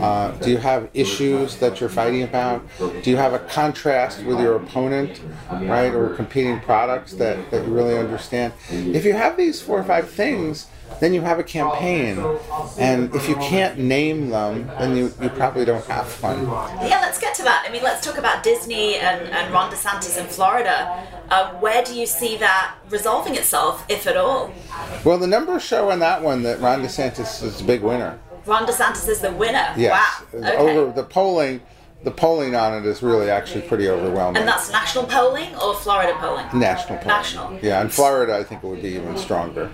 Uh, 0.00 0.30
do 0.32 0.50
you 0.50 0.56
have 0.56 0.88
issues 0.94 1.56
that 1.56 1.80
you're 1.80 1.88
fighting 1.88 2.22
about? 2.22 2.66
Do 2.78 3.10
you 3.10 3.16
have 3.16 3.32
a 3.32 3.38
contrast 3.40 4.22
with 4.22 4.40
your 4.40 4.56
opponent 4.56 5.20
right 5.50 5.94
or 5.94 6.14
competing 6.14 6.60
products 6.60 7.14
that, 7.14 7.50
that 7.50 7.66
you 7.66 7.72
really 7.72 7.98
understand? 7.98 8.52
If 8.70 9.04
you 9.04 9.12
have 9.12 9.36
these 9.36 9.60
four 9.60 9.78
or 9.78 9.84
five 9.84 10.10
things 10.10 10.68
then 11.00 11.12
you 11.12 11.20
have 11.20 11.38
a 11.38 11.44
campaign. 11.44 12.18
And 12.78 13.14
if 13.14 13.28
you 13.28 13.36
can't 13.36 13.78
name 13.78 14.30
them, 14.30 14.66
then 14.78 14.96
you, 14.96 15.12
you 15.20 15.28
probably 15.30 15.64
don't 15.64 15.84
have 15.86 16.08
fun. 16.08 16.42
Yeah, 16.46 16.98
let's 17.02 17.18
get 17.18 17.34
to 17.36 17.42
that. 17.42 17.64
I 17.68 17.72
mean, 17.72 17.82
let's 17.82 18.04
talk 18.04 18.18
about 18.18 18.42
Disney 18.42 18.96
and, 18.96 19.28
and 19.28 19.52
Ron 19.52 19.70
DeSantis 19.70 20.18
in 20.18 20.26
Florida. 20.26 21.06
Uh, 21.30 21.52
where 21.54 21.82
do 21.84 21.94
you 21.94 22.06
see 22.06 22.36
that 22.38 22.76
resolving 22.88 23.34
itself, 23.34 23.84
if 23.88 24.06
at 24.06 24.16
all? 24.16 24.52
Well, 25.04 25.18
the 25.18 25.26
numbers 25.26 25.62
show 25.62 25.90
on 25.90 25.98
that 26.00 26.22
one 26.22 26.42
that 26.44 26.60
Ron 26.60 26.82
DeSantis 26.82 27.42
is 27.42 27.60
a 27.60 27.64
big 27.64 27.82
winner. 27.82 28.18
Ron 28.46 28.66
DeSantis 28.66 29.08
is 29.08 29.20
the 29.20 29.32
winner. 29.32 29.74
Yes. 29.76 30.24
Wow. 30.32 30.38
Okay. 30.38 30.56
Over 30.56 30.92
the 30.92 31.02
polling 31.02 31.60
the 32.04 32.10
polling 32.10 32.54
on 32.54 32.74
it 32.74 32.86
is 32.86 33.02
really 33.02 33.30
actually 33.30 33.62
pretty 33.62 33.88
overwhelming. 33.88 34.40
And 34.40 34.48
that's 34.48 34.70
national 34.70 35.04
polling 35.06 35.54
or 35.56 35.74
Florida 35.74 36.16
polling? 36.20 36.46
National 36.58 36.98
polling. 36.98 37.08
National. 37.08 37.58
Yeah, 37.60 37.80
in 37.80 37.88
Florida, 37.88 38.36
I 38.36 38.44
think 38.44 38.62
it 38.62 38.66
would 38.66 38.82
be 38.82 38.90
even 38.90 39.16
stronger. 39.16 39.70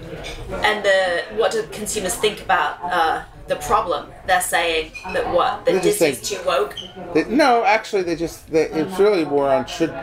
And 0.50 0.84
the, 0.84 1.24
what 1.36 1.52
do 1.52 1.66
consumers 1.72 2.14
think 2.14 2.40
about 2.40 2.78
uh, 2.82 3.24
the 3.48 3.56
problem? 3.56 4.10
They're 4.26 4.40
saying 4.40 4.92
that 5.12 5.32
what 5.34 5.64
that 5.66 5.82
Disney's 5.82 6.20
think, 6.20 6.40
too 6.40 6.46
woke. 6.46 6.74
They, 7.12 7.24
no, 7.24 7.64
actually, 7.64 8.02
they 8.02 8.16
just 8.16 8.50
they, 8.50 8.68
it's 8.70 8.98
really 8.98 9.24
more 9.24 9.48
on 9.48 9.66
should 9.66 9.94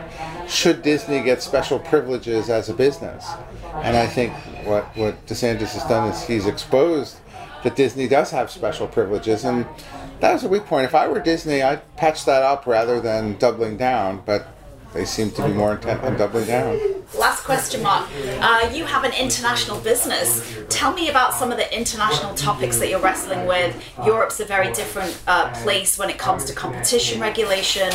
should 0.46 0.82
Disney 0.82 1.22
get 1.22 1.42
special 1.42 1.78
privileges 1.78 2.50
as 2.50 2.68
a 2.68 2.74
business, 2.74 3.26
and 3.76 3.96
I 3.96 4.06
think 4.06 4.32
what 4.64 4.84
what 4.96 5.26
DeSantis 5.26 5.72
has 5.72 5.84
done 5.84 6.10
is 6.10 6.22
he's 6.22 6.46
exposed 6.46 7.16
that 7.62 7.76
Disney 7.76 8.08
does 8.08 8.30
have 8.30 8.50
special 8.50 8.86
privileges 8.86 9.44
and 9.44 9.66
that 10.20 10.32
was 10.32 10.44
a 10.44 10.48
weak 10.48 10.66
point. 10.66 10.84
If 10.84 10.94
I 10.94 11.08
were 11.08 11.20
Disney, 11.20 11.62
I'd 11.62 11.96
patch 11.96 12.24
that 12.26 12.42
up 12.42 12.66
rather 12.66 13.00
than 13.00 13.38
doubling 13.38 13.76
down, 13.76 14.22
but 14.26 14.46
they 14.92 15.04
seem 15.04 15.30
to 15.32 15.46
be 15.46 15.52
more 15.52 15.74
intent 15.74 16.02
on 16.02 16.16
doubling 16.16 16.46
down. 16.46 16.78
last 17.16 17.44
question, 17.44 17.82
Mark. 17.82 18.08
Uh, 18.40 18.68
you 18.72 18.84
have 18.84 19.04
an 19.04 19.12
international 19.12 19.78
business. 19.80 20.58
Tell 20.68 20.92
me 20.92 21.08
about 21.08 21.32
some 21.32 21.52
of 21.52 21.58
the 21.58 21.76
international 21.76 22.34
topics 22.34 22.78
that 22.78 22.88
you're 22.88 23.00
wrestling 23.00 23.46
with. 23.46 23.76
Europe's 24.04 24.40
a 24.40 24.44
very 24.44 24.72
different 24.72 25.16
uh, 25.28 25.52
place 25.62 25.96
when 25.96 26.10
it 26.10 26.18
comes 26.18 26.44
to 26.46 26.52
competition 26.54 27.20
regulation. 27.20 27.92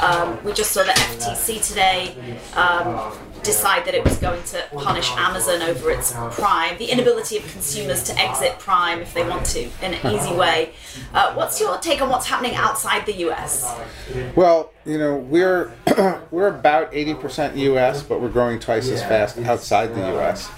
Um, 0.00 0.42
we 0.42 0.54
just 0.54 0.72
saw 0.72 0.84
the 0.84 0.92
FTC 0.92 1.66
today. 1.66 2.38
Um, 2.54 3.12
decide 3.42 3.84
that 3.84 3.94
it 3.94 4.04
was 4.04 4.16
going 4.18 4.42
to 4.44 4.64
punish 4.72 5.10
Amazon 5.12 5.62
over 5.62 5.90
its 5.90 6.12
Prime, 6.12 6.76
the 6.78 6.86
inability 6.86 7.36
of 7.36 7.50
consumers 7.52 8.02
to 8.04 8.18
exit 8.18 8.58
Prime 8.58 9.00
if 9.00 9.14
they 9.14 9.26
want 9.28 9.44
to 9.46 9.70
in 9.82 9.94
an 9.94 10.14
easy 10.14 10.34
way. 10.34 10.72
Uh, 11.12 11.34
what's 11.34 11.60
your 11.60 11.78
take 11.78 12.00
on 12.00 12.08
what's 12.08 12.26
happening 12.26 12.54
outside 12.54 13.06
the 13.06 13.16
US? 13.28 13.74
Well, 14.34 14.72
you 14.84 14.98
know, 14.98 15.16
we're 15.16 15.72
we're 16.30 16.48
about 16.48 16.92
80% 16.92 17.56
US, 17.56 18.02
but 18.02 18.20
we're 18.20 18.28
growing 18.28 18.58
twice 18.58 18.88
as 18.88 19.02
fast 19.02 19.38
outside 19.38 19.94
the 19.94 20.18
US. 20.18 20.50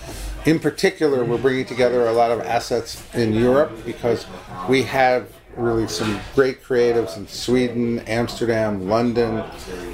In 0.46 0.58
particular, 0.58 1.24
we're 1.24 1.38
bringing 1.38 1.66
together 1.66 2.06
a 2.06 2.12
lot 2.12 2.30
of 2.30 2.40
assets 2.40 3.02
in 3.14 3.34
Europe 3.34 3.84
because 3.84 4.26
we 4.68 4.84
have 4.84 5.28
really 5.56 5.88
some 5.88 6.20
great 6.34 6.62
creatives 6.62 7.16
in 7.16 7.26
Sweden, 7.26 8.00
Amsterdam, 8.00 8.88
London. 8.88 9.38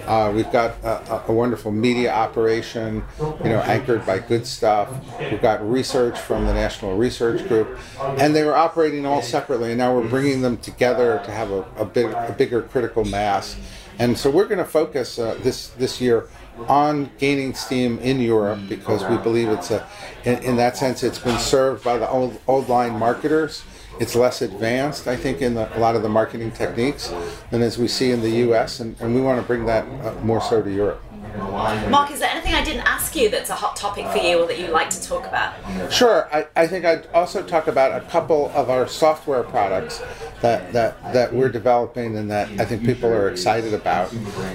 Uh, 0.07 0.33
we've 0.35 0.51
got 0.53 0.73
a, 0.85 1.25
a, 1.29 1.33
wonderful 1.33 1.73
media 1.73 2.13
operation, 2.13 3.03
you 3.19 3.51
know, 3.51 3.61
anchored 3.63 4.05
by 4.07 4.19
Goodstuff. 4.19 4.89
We've 5.19 5.43
got 5.43 5.69
research 5.69 6.19
from 6.19 6.47
the 6.47 6.55
National 6.55 6.97
Research 6.97 7.47
Group, 7.49 7.79
and 8.19 8.35
they 8.35 8.45
were 8.45 8.55
operating 8.55 9.07
all 9.07 9.23
separately, 9.23 9.71
and 9.71 9.79
now 9.79 9.95
we're 9.95 10.09
bringing 10.09 10.43
them 10.43 10.57
together 10.59 11.21
to 11.25 11.31
have 11.31 11.51
a, 11.51 11.65
a, 11.77 11.85
big, 11.85 12.07
a 12.07 12.35
bigger 12.37 12.63
critical 12.63 13.05
mass. 13.05 13.57
And 13.99 14.17
so 14.17 14.31
we're 14.31 14.47
going 14.47 14.59
to 14.59 14.65
focus 14.65 15.19
uh, 15.19 15.39
this 15.43 15.69
this 15.69 16.03
year 16.03 16.29
on 16.69 17.11
gaining 17.19 17.55
steam 17.55 17.99
in 17.99 18.21
Europe 18.21 18.61
because 18.69 19.05
we 19.05 19.17
believe 19.19 19.49
it's 19.49 19.71
a, 19.71 19.87
in, 20.25 20.39
in 20.43 20.57
that 20.57 20.77
sense, 20.77 21.03
it's 21.03 21.19
been 21.19 21.39
served 21.39 21.85
by 21.85 21.99
the 21.99 22.09
old, 22.09 22.39
old 22.47 22.69
line 22.69 22.99
marketers 22.99 23.63
it's 23.99 24.15
less 24.15 24.43
advanced, 24.43 25.07
I 25.07 25.17
think, 25.17 25.43
in 25.43 25.55
the, 25.55 25.77
a 25.77 25.81
lot 25.81 25.97
of 25.97 26.03
the 26.03 26.09
marketing 26.09 26.51
techniques 26.51 27.13
than 27.51 27.63
as 27.63 27.79
we 27.79 27.89
see 27.89 28.11
in 28.11 28.21
the 28.21 28.31
U.S., 28.31 28.81
and, 28.81 29.01
and 29.01 29.15
we 29.15 29.21
want 29.21 29.41
to 29.41 29.47
bring 29.47 29.67
that 29.67 29.85
uh, 30.05 30.15
more 30.23 30.41
so 30.41 30.63
to 30.63 30.71
Europe. 30.71 31.03
Mark, 31.37 32.11
is 32.11 32.21
there 32.21 32.31
anything 32.31 32.55
I 32.55 32.65
didn't 32.65 32.87
ask 32.87 33.15
you 33.15 33.29
that's 33.29 33.51
a 33.51 33.55
hot 33.55 33.77
topic 33.77 34.07
for 34.07 34.19
you 34.19 34.39
or 34.39 34.47
that 34.47 34.59
you'd 34.59 34.71
like 34.71 34.91
to 34.91 35.03
talk 35.03 35.27
about? 35.27 35.93
Sure. 35.93 36.29
I, 36.33 36.47
I 36.57 36.67
think 36.67 36.85
I'd 36.85 37.07
also 37.09 37.43
talk 37.43 37.67
about 37.67 38.01
a 38.01 38.05
couple 38.07 38.51
of 38.55 38.71
our 38.71 38.89
software 38.89 39.43
products 39.43 40.03
that, 40.41 40.73
that, 40.73 41.13
that 41.13 41.33
we're 41.33 41.51
developing 41.51 42.17
and 42.17 42.31
that 42.31 42.49
I 42.61 42.65
think 42.65 42.85
people 42.85 43.11
are 43.11 43.29
excited 43.29 43.75
about. 43.75 44.15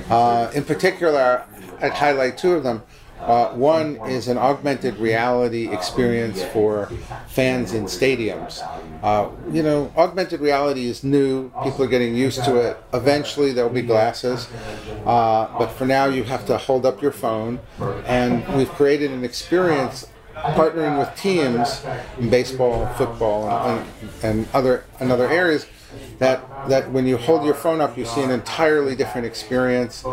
Uh, 0.10 0.52
in 0.54 0.64
particular, 0.64 1.46
I'd 1.82 1.94
highlight 1.94 2.38
two 2.38 2.54
of 2.54 2.64
them. 2.64 2.84
Uh, 3.22 3.50
one 3.50 3.98
is 4.08 4.28
an 4.28 4.38
augmented 4.38 4.98
reality 4.98 5.72
experience 5.72 6.44
for 6.46 6.88
fans 7.28 7.74
in 7.74 7.86
stadiums. 7.86 8.62
Uh, 9.04 9.30
you 9.52 9.62
know, 9.62 9.92
augmented 9.96 10.42
reality 10.42 10.88
is 10.88 11.04
new. 11.04 11.50
People 11.64 11.84
are 11.84 11.88
getting 11.88 12.16
used 12.16 12.44
to 12.44 12.56
it. 12.58 12.78
Eventually, 12.94 13.52
there'll 13.52 13.70
be 13.70 13.82
glasses. 13.82 14.48
Uh, 15.06 15.48
but 15.58 15.68
for 15.68 15.86
now, 15.86 16.06
you 16.06 16.24
have 16.24 16.46
to 16.48 16.58
hold 16.58 16.86
up 16.86 17.02
your 17.02 17.12
phone. 17.12 17.60
And 18.06 18.48
we've 18.56 18.72
created 18.72 19.12
an 19.12 19.24
experience 19.24 20.08
partnering 20.36 20.98
with 20.98 21.16
teams 21.16 21.84
in 22.18 22.30
baseball, 22.30 22.88
football, 22.96 23.50
and, 23.70 23.88
and, 24.24 24.48
other, 24.54 24.86
and 25.00 25.12
other 25.12 25.30
areas 25.30 25.68
that 26.22 26.70
that 26.70 26.92
when 26.92 27.08
you 27.08 27.18
hold 27.18 27.44
your 27.44 27.56
phone 27.56 27.82
up, 27.82 27.98
you 27.98 28.06
see 28.06 28.22
an 28.22 28.30
entirely 28.30 28.96
different 28.96 29.26
experience. 29.26 30.06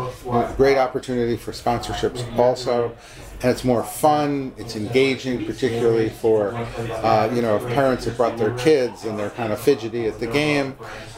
Great 0.57 0.77
opportunity 0.77 1.37
for 1.37 1.51
sponsorships 1.51 2.25
also, 2.37 2.95
and 3.41 3.51
it's 3.51 3.63
more 3.63 3.83
fun. 3.83 4.53
It's 4.57 4.75
engaging, 4.75 5.45
particularly 5.45 6.09
for 6.09 6.53
uh, 6.53 7.31
you 7.33 7.41
know 7.41 7.55
if 7.55 7.65
parents 7.73 8.05
have 8.05 8.17
brought 8.17 8.37
their 8.37 8.53
kids 8.57 9.05
and 9.05 9.17
they're 9.17 9.29
kind 9.29 9.53
of 9.53 9.59
fidgety 9.59 10.07
at 10.07 10.19
the 10.19 10.27
game, 10.27 10.75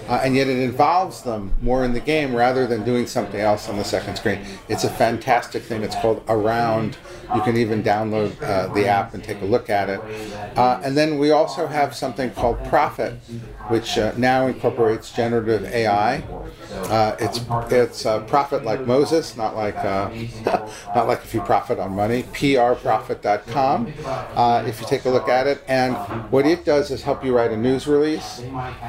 uh, 0.08 0.22
and 0.24 0.36
yet 0.36 0.48
it 0.48 0.58
involves 0.58 1.24
them 1.24 1.54
more 1.62 1.84
in 1.84 1.94
the 1.94 2.00
game 2.00 2.36
rather 2.36 2.68
than 2.68 2.84
doing 2.84 3.08
something 3.08 3.40
else 3.40 3.68
on 3.70 3.78
the 3.78 3.84
second 3.84 4.18
screen. 4.18 4.40
It's 4.70 4.84
a 4.84 4.90
fantastic 4.90 5.64
thing. 5.64 5.84
It's 5.84 5.96
called 5.96 6.24
Around. 6.28 6.98
You 7.34 7.42
can 7.42 7.58
even 7.58 7.82
download 7.82 8.42
uh, 8.44 8.68
the 8.74 8.88
app 8.88 9.14
and 9.14 9.24
take 9.24 9.42
a 9.42 9.46
look 9.46 9.70
at 9.70 9.90
it. 9.90 10.00
Uh, 10.58 10.82
and 10.84 10.98
then 10.98 11.18
we 11.18 11.32
also 11.32 11.66
have 11.66 11.96
something 11.96 12.32
called 12.32 12.64
Prophet, 12.66 13.14
which 13.70 13.98
uh, 13.98 14.12
now 14.18 14.48
incorporates 14.48 15.12
generative 15.12 15.64
AI. 15.66 16.24
Uh, 16.92 17.16
it's 17.22 17.40
it's 17.72 18.06
a 18.06 18.20
prophet 18.28 18.66
like 18.66 18.86
Moses, 18.86 19.38
not 19.38 19.56
like 19.56 19.78
uh, 19.78 20.10
not 20.94 21.08
like 21.08 21.24
if 21.24 21.34
you 21.34 21.40
profit 21.40 21.80
on 21.80 21.96
money. 21.96 22.24
prprofit.com. 22.24 23.94
Uh, 24.06 24.64
if 24.68 24.82
you 24.82 24.88
take 24.88 25.06
a 25.06 25.10
look 25.10 25.30
at 25.30 25.48
it, 25.48 25.64
and 25.70 25.96
what 26.32 26.46
it 26.46 26.66
does 26.66 26.92
is 26.92 27.02
help 27.02 27.24
you 27.24 27.34
write 27.34 27.52
a 27.52 27.56
news 27.58 27.88
release, 27.88 28.42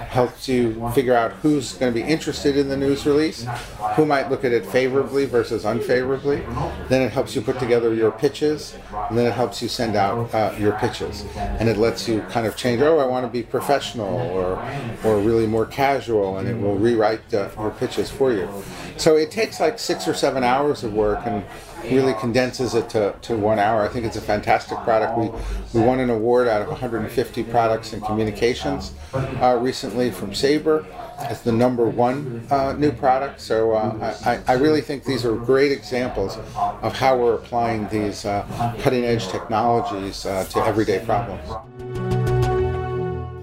helps 0.09 0.49
you 0.49 0.91
figure 0.91 1.15
out 1.15 1.31
who's 1.35 1.75
going 1.75 1.95
to 1.95 2.01
be 2.01 2.05
interested 2.05 2.57
in 2.57 2.69
the 2.69 2.77
news 2.77 3.07
release, 3.07 3.47
who 3.95 4.05
might 4.05 4.29
look 4.31 4.45
at 4.45 4.53
it 4.53 4.67
favorably 4.67 5.25
versus 5.25 5.65
unfavorably. 5.65 6.43
Then 6.89 7.03
it 7.03 7.13
helps 7.13 7.37
you 7.37 7.41
put 7.41 7.61
together 7.61 7.95
your 7.95 8.11
pitches, 8.11 8.75
and 8.93 9.17
then 9.17 9.27
it 9.27 9.33
helps 9.33 9.63
you 9.63 9.69
send 9.69 9.95
out 9.95 10.35
uh, 10.35 10.55
your 10.59 10.73
pitches, 10.73 11.25
and 11.37 11.69
it 11.69 11.77
lets 11.77 12.09
you 12.09 12.23
kind 12.23 12.49
of 12.49 12.57
change. 12.57 12.83
Oh, 12.83 12.99
I 12.99 13.07
want 13.07 13.25
to 13.27 13.31
be 13.31 13.45
professional, 13.45 14.09
or 14.09 14.61
or 15.05 15.21
really 15.21 15.47
more 15.47 15.67
casual, 15.67 16.39
and 16.39 16.49
it 16.49 16.59
will 16.59 16.75
rewrite 16.75 17.33
uh, 17.33 17.49
your 17.61 17.71
pitches 17.93 18.11
for 18.11 18.33
you. 18.33 18.49
So 18.97 19.17
it 19.17 19.31
takes 19.31 19.61
like 19.61 19.79
six 19.79 20.09
or 20.09 20.15
seven 20.15 20.43
hours 20.43 20.83
of 20.83 20.95
work 20.95 21.21
and 21.27 21.45
really 21.85 22.15
condenses 22.15 22.75
it 22.75 22.89
to, 22.91 23.15
to 23.23 23.37
one 23.37 23.59
hour. 23.59 23.83
I 23.83 23.89
think 23.89 24.07
it's 24.07 24.17
a 24.17 24.21
fantastic 24.21 24.79
product. 24.79 25.19
We, 25.19 25.79
we 25.79 25.87
won 25.87 26.01
an 26.01 26.11
award 26.11 26.49
out 26.49 26.63
of 26.63 26.69
150 26.69 27.43
products 27.45 27.93
in 27.93 28.01
communications 28.01 28.95
uh, 29.13 29.59
recently 29.61 30.11
from 30.11 30.33
Sabre 30.33 30.87
as 31.19 31.43
the 31.43 31.53
number 31.53 31.85
one 31.87 32.47
uh, 32.51 32.73
new 32.73 32.93
product. 32.93 33.41
So 33.41 33.73
uh, 33.73 34.17
I, 34.25 34.53
I 34.53 34.57
really 34.57 34.81
think 34.81 35.05
these 35.05 35.25
are 35.25 35.37
great 35.37 35.73
examples 35.73 36.39
of 36.57 36.95
how 36.95 37.19
we're 37.19 37.35
applying 37.35 37.89
these 37.89 38.25
uh, 38.25 38.47
cutting 38.81 39.05
edge 39.05 39.29
technologies 39.29 40.25
uh, 40.25 40.45
to 40.45 40.61
everyday 40.61 41.05
problems. 41.05 41.47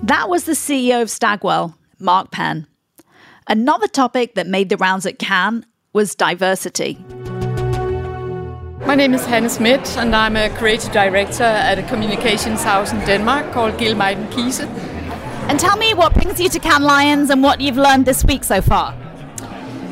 That 0.03 0.27
was 0.27 0.45
the 0.45 0.53
CEO 0.53 1.01
of 1.01 1.09
Stagwell, 1.09 1.75
Mark 1.99 2.31
Penn. 2.31 2.68
Another 3.51 3.87
topic 3.87 4.35
that 4.35 4.45
made 4.45 4.69
the 4.69 4.77
rounds 4.77 5.07
at 5.07 5.17
Cannes 5.17 5.65
was 5.91 6.13
diversity. 6.13 7.03
My 8.85 8.93
name 8.93 9.15
is 9.15 9.25
Hanne 9.25 9.49
Schmidt, 9.49 9.97
and 9.97 10.15
I'm 10.15 10.35
a 10.35 10.51
creative 10.51 10.91
director 10.91 11.41
at 11.41 11.79
a 11.79 11.83
communications 11.87 12.63
house 12.63 12.93
in 12.93 12.99
Denmark 13.07 13.51
called 13.51 13.73
Gilmeiden 13.73 14.29
Kiese. 14.29 14.67
And 15.49 15.59
tell 15.59 15.77
me 15.77 15.95
what 15.95 16.13
brings 16.13 16.39
you 16.39 16.47
to 16.47 16.59
Cannes 16.59 16.83
Lions 16.83 17.31
and 17.31 17.41
what 17.41 17.59
you've 17.59 17.77
learned 17.77 18.05
this 18.05 18.23
week 18.23 18.43
so 18.43 18.61
far. 18.61 18.95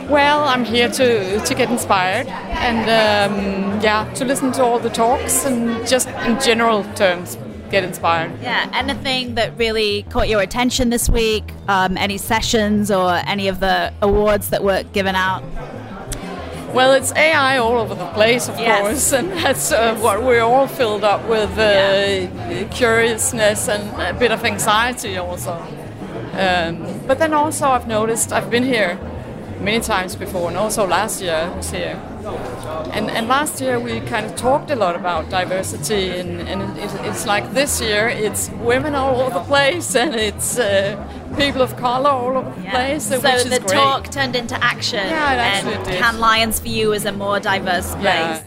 Well, 0.08 0.44
I'm 0.44 0.64
here 0.64 0.92
to, 0.92 1.40
to 1.40 1.56
get 1.56 1.72
inspired 1.72 2.28
and 2.28 3.32
um, 3.32 3.82
yeah, 3.82 4.08
to 4.14 4.24
listen 4.24 4.52
to 4.52 4.64
all 4.64 4.78
the 4.78 4.92
talks 4.92 5.46
and 5.46 5.88
just 5.88 6.10
in 6.10 6.40
general 6.40 6.84
terms 6.94 7.40
get 7.70 7.84
inspired. 7.84 8.32
Yeah, 8.42 8.70
anything 8.74 9.36
that 9.36 9.58
really 9.58 10.04
caught 10.04 10.30
your 10.30 10.42
attention 10.42 10.90
this 10.90 11.10
week? 11.10 11.44
Um, 11.68 11.98
any 11.98 12.18
sessions 12.18 12.92
or 12.92 13.22
any 13.26 13.48
of 13.48 13.60
the 13.60 13.94
awards 14.02 14.50
that 14.50 14.64
were 14.64 14.84
given 14.84 15.16
out? 15.16 15.44
Well, 16.74 16.94
it's 16.94 17.14
AI 17.14 17.58
all 17.58 17.78
over 17.78 17.96
the 17.96 18.06
place, 18.12 18.50
of 18.50 18.60
yes. 18.60 18.82
course, 18.82 19.14
and 19.18 19.32
that's 19.32 19.72
uh, 19.72 19.96
what 19.98 20.22
we're 20.22 20.42
all 20.42 20.68
filled 20.68 21.04
up 21.04 21.28
with 21.28 21.52
uh, 21.58 21.62
yeah. 21.62 22.64
curiousness 22.70 23.68
and 23.70 24.02
a 24.02 24.18
bit 24.20 24.32
of 24.32 24.44
anxiety 24.44 25.18
also. 25.18 25.54
Um, 26.34 27.02
but 27.08 27.18
then 27.18 27.34
also, 27.34 27.68
I've 27.70 27.88
noticed 27.88 28.32
I've 28.32 28.52
been 28.52 28.64
here 28.64 29.00
many 29.60 29.80
times 29.80 30.16
before, 30.16 30.50
and 30.50 30.58
also 30.58 30.86
last 30.86 31.22
year 31.22 31.34
I 31.34 31.56
was 31.56 31.72
here. 31.72 32.00
And, 32.92 33.10
and 33.10 33.28
last 33.28 33.62
year 33.62 33.80
we 33.80 34.00
kind 34.02 34.26
of 34.26 34.36
talked 34.36 34.72
a 34.72 34.76
lot 34.76 34.96
about 34.96 35.30
diversity, 35.30 36.10
and, 36.10 36.42
and 36.42 36.78
it, 36.78 36.92
it's 37.06 37.26
like 37.26 37.54
this 37.54 37.80
year 37.82 38.08
it's 38.08 38.50
women 38.50 38.96
all 38.96 39.22
over 39.22 39.40
the 39.40 39.46
place, 39.46 39.96
and 39.96 40.16
it's 40.16 40.58
uh, 40.58 40.96
people 41.38 41.62
of 41.62 41.76
color 41.78 42.10
all 42.10 42.38
over 42.38 42.50
the 42.56 42.64
yeah. 42.64 42.72
place. 42.72 43.08
So 43.08 43.20
the 43.20 43.60
great. 43.60 43.70
talk 43.70 44.10
turned 44.10 44.36
into 44.36 44.62
action, 44.64 45.06
yeah, 45.08 45.34
it 45.34 45.38
and 45.38 45.70
actually 45.70 45.92
did. 45.92 46.02
Cannes 46.02 46.20
Lions 46.20 46.60
for 46.60 46.68
you 46.68 46.94
is 46.94 47.06
a 47.06 47.12
more 47.12 47.40
diverse 47.40 47.92
place. 47.96 48.06
Yeah. 48.06 48.44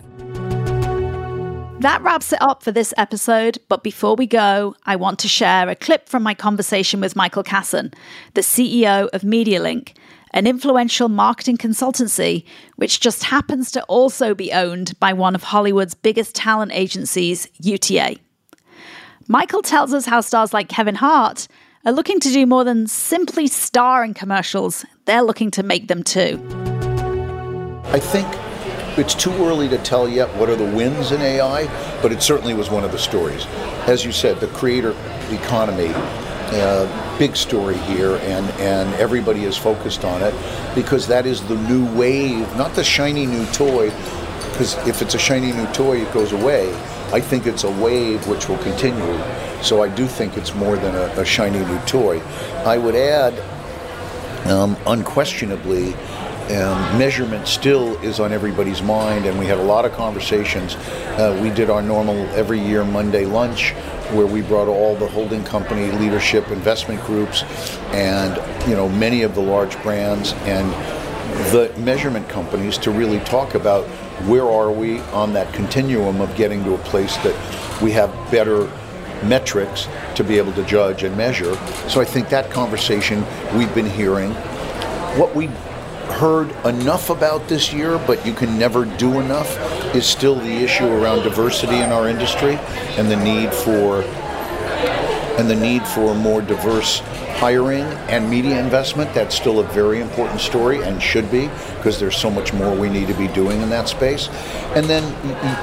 That 1.81 2.03
wraps 2.03 2.31
it 2.35 2.43
up 2.43 2.63
for 2.63 2.73
this 2.73 2.93
episode, 2.99 3.57
but 3.71 3.83
before 3.83 4.15
we 4.15 4.27
go, 4.27 4.77
I 4.85 4.97
want 4.97 5.19
to 5.21 5.29
share 5.29 5.67
a 5.67 5.75
clip 5.75 6.11
from 6.11 6.23
my 6.23 6.35
conversation 6.35 7.01
with 7.01 7.17
Michael 7.17 7.43
Kassan, 7.43 7.95
the 8.35 8.43
CEO 8.43 9.09
of 9.15 9.23
MediaLink, 9.23 9.95
an 10.33 10.47
influential 10.47 11.09
marketing 11.09 11.57
consultancy 11.57 12.45
which 12.77 13.01
just 13.01 13.25
happens 13.25 13.71
to 13.73 13.83
also 13.85 14.35
be 14.35 14.53
owned 14.53 14.99
by 15.01 15.13
one 15.13 15.35
of 15.35 15.43
Hollywood's 15.43 15.95
biggest 15.95 16.35
talent 16.35 16.73
agencies, 16.73 17.49
UTA. 17.61 18.17
Michael 19.29 19.63
tells 19.63 19.95
us 19.95 20.07
how 20.07 20.21
stars 20.21 20.53
like 20.53 20.69
Kevin 20.69 20.97
Hart 20.97 21.47
are 21.85 21.93
looking 21.93 22.21
to 22.21 22.29
do 22.31 22.47
more 22.47 22.65
than 22.65 22.87
simply 22.87 23.47
star 23.47 24.05
in 24.05 24.13
commercials, 24.13 24.85
they're 25.05 25.23
looking 25.23 25.51
to 25.53 25.63
make 25.63 25.89
them 25.89 26.03
too. 26.03 26.39
I 27.87 27.99
think 27.99 28.27
it's 28.99 29.15
too 29.15 29.33
early 29.45 29.69
to 29.69 29.79
tell 29.79 30.09
yet 30.09 30.29
what 30.37 30.51
are 30.51 30.57
the 30.57 30.65
wins 30.77 31.13
in 31.13 31.21
AI, 31.23 31.67
but 32.03 32.13
it 32.13 32.23
certainly 32.23 32.55
was 32.55 32.71
one 32.71 32.85
of 32.85 32.93
the 32.93 32.99
stories. 32.99 33.47
As 33.87 34.05
you 34.05 34.13
said, 34.13 34.41
the 34.41 34.49
creator 34.49 34.91
economy, 35.31 35.89
uh, 36.53 37.19
big 37.19 37.37
story 37.37 37.77
here, 37.79 38.17
and, 38.23 38.49
and 38.61 38.93
everybody 38.95 39.45
is 39.45 39.57
focused 39.57 40.05
on 40.05 40.23
it 40.23 40.35
because 40.75 41.07
that 41.07 41.27
is 41.27 41.43
the 41.49 41.57
new 41.69 41.87
wave, 41.97 42.47
not 42.57 42.75
the 42.75 42.85
shiny 42.85 43.27
new 43.27 43.47
toy, 43.47 43.91
because 44.51 44.75
if 44.87 45.03
it's 45.03 45.15
a 45.15 45.19
shiny 45.19 45.53
new 45.53 45.67
toy, 45.73 46.03
it 46.03 46.13
goes 46.13 46.33
away. 46.33 46.73
I 47.13 47.21
think 47.21 47.47
it's 47.47 47.65
a 47.65 47.71
wave 47.71 48.27
which 48.29 48.49
will 48.49 48.59
continue. 48.59 49.19
So 49.63 49.83
I 49.83 49.89
do 49.89 50.07
think 50.07 50.37
it's 50.37 50.55
more 50.55 50.77
than 50.77 50.95
a, 50.95 51.21
a 51.21 51.25
shiny 51.25 51.59
new 51.59 51.79
toy. 51.81 52.21
I 52.65 52.79
would 52.79 52.95
add, 52.95 53.35
um, 54.49 54.77
unquestionably, 54.87 55.95
um, 55.95 56.99
measurement 56.99 57.47
still 57.47 57.97
is 57.99 58.19
on 58.19 58.33
everybody's 58.33 58.83
mind, 58.83 59.27
and 59.27 59.39
we 59.39 59.47
had 59.47 59.59
a 59.59 59.63
lot 59.63 59.85
of 59.85 59.93
conversations. 59.93 60.75
Uh, 61.17 61.39
we 61.43 61.51
did 61.51 61.71
our 61.71 61.83
normal 61.83 62.17
every 62.31 62.59
year 62.59 62.85
Monday 62.85 63.25
lunch 63.25 63.75
where 64.13 64.27
we 64.27 64.43
brought 64.43 64.69
all 64.69 64.97
the 64.97 65.07
holding 65.07 65.45
company 65.45 65.91
leadership 65.93 66.49
investment 66.51 67.03
groups 67.05 67.43
and 67.93 68.37
you 68.69 68.75
know 68.75 68.89
many 68.89 69.23
of 69.23 69.35
the 69.35 69.41
large 69.41 69.81
brands 69.83 70.33
and 70.45 70.71
the 71.53 71.73
measurement 71.79 72.29
companies 72.29 72.77
to 72.77 72.91
really 72.91 73.21
talk 73.21 73.55
about 73.55 73.85
where 74.27 74.45
are 74.45 74.71
we 74.71 75.01
on 75.13 75.33
that 75.33 75.53
continuum 75.55 76.21
of 76.21 76.35
getting 76.37 76.63
to 76.65 76.75
a 76.75 76.79
place 76.79 77.17
that 77.19 77.81
we 77.81 77.91
have 77.91 78.11
better 78.31 78.71
metrics 79.25 79.89
to 80.15 80.25
be 80.25 80.39
able 80.39 80.53
to 80.53 80.65
judge 80.65 81.03
and 81.03 81.17
measure. 81.17 81.55
So 81.89 82.01
I 82.01 82.05
think 82.05 82.29
that 82.31 82.51
conversation 82.51 83.25
we've 83.57 83.75
been 83.75 83.89
hearing. 83.89 84.33
What 85.17 85.35
we 85.35 85.47
heard 86.11 86.51
enough 86.67 87.11
about 87.11 87.49
this 87.49 87.73
year, 87.73 87.99
but 88.07 88.25
you 88.27 88.33
can 88.33 88.59
never 88.59 88.85
do 88.85 89.21
enough, 89.21 89.57
is 89.95 90.07
still 90.07 90.37
the 90.37 90.53
issue 90.53 90.87
around 90.87 91.23
diversity 91.23 91.77
in 91.77 91.91
our 91.91 92.09
industry 92.09 92.57
and 92.97 93.11
the 93.11 93.17
need 93.17 93.53
for 93.53 94.03
and 95.39 95.49
the 95.49 95.57
need 95.57 95.87
for 95.87 96.15
more 96.15 96.43
diverse 96.43 97.01
hiring 97.41 97.85
and 98.11 98.29
media 98.29 98.63
investment. 98.63 99.13
That's 99.15 99.35
still 99.35 99.61
a 99.61 99.65
very 99.65 100.01
important 100.01 100.41
story 100.41 100.83
and 100.83 101.03
should 101.03 101.31
be 101.31 101.49
because 101.77 101.99
there's 101.99 102.17
so 102.17 102.31
much 102.31 102.53
more 102.53 102.77
we 102.77 102.91
need 102.91 103.09
to 103.09 103.15
be 103.15 103.29
doing 103.29 103.63
in 103.63 103.71
that 103.71 103.89
space. 103.89 104.29
And 104.77 104.85
then 104.85 105.03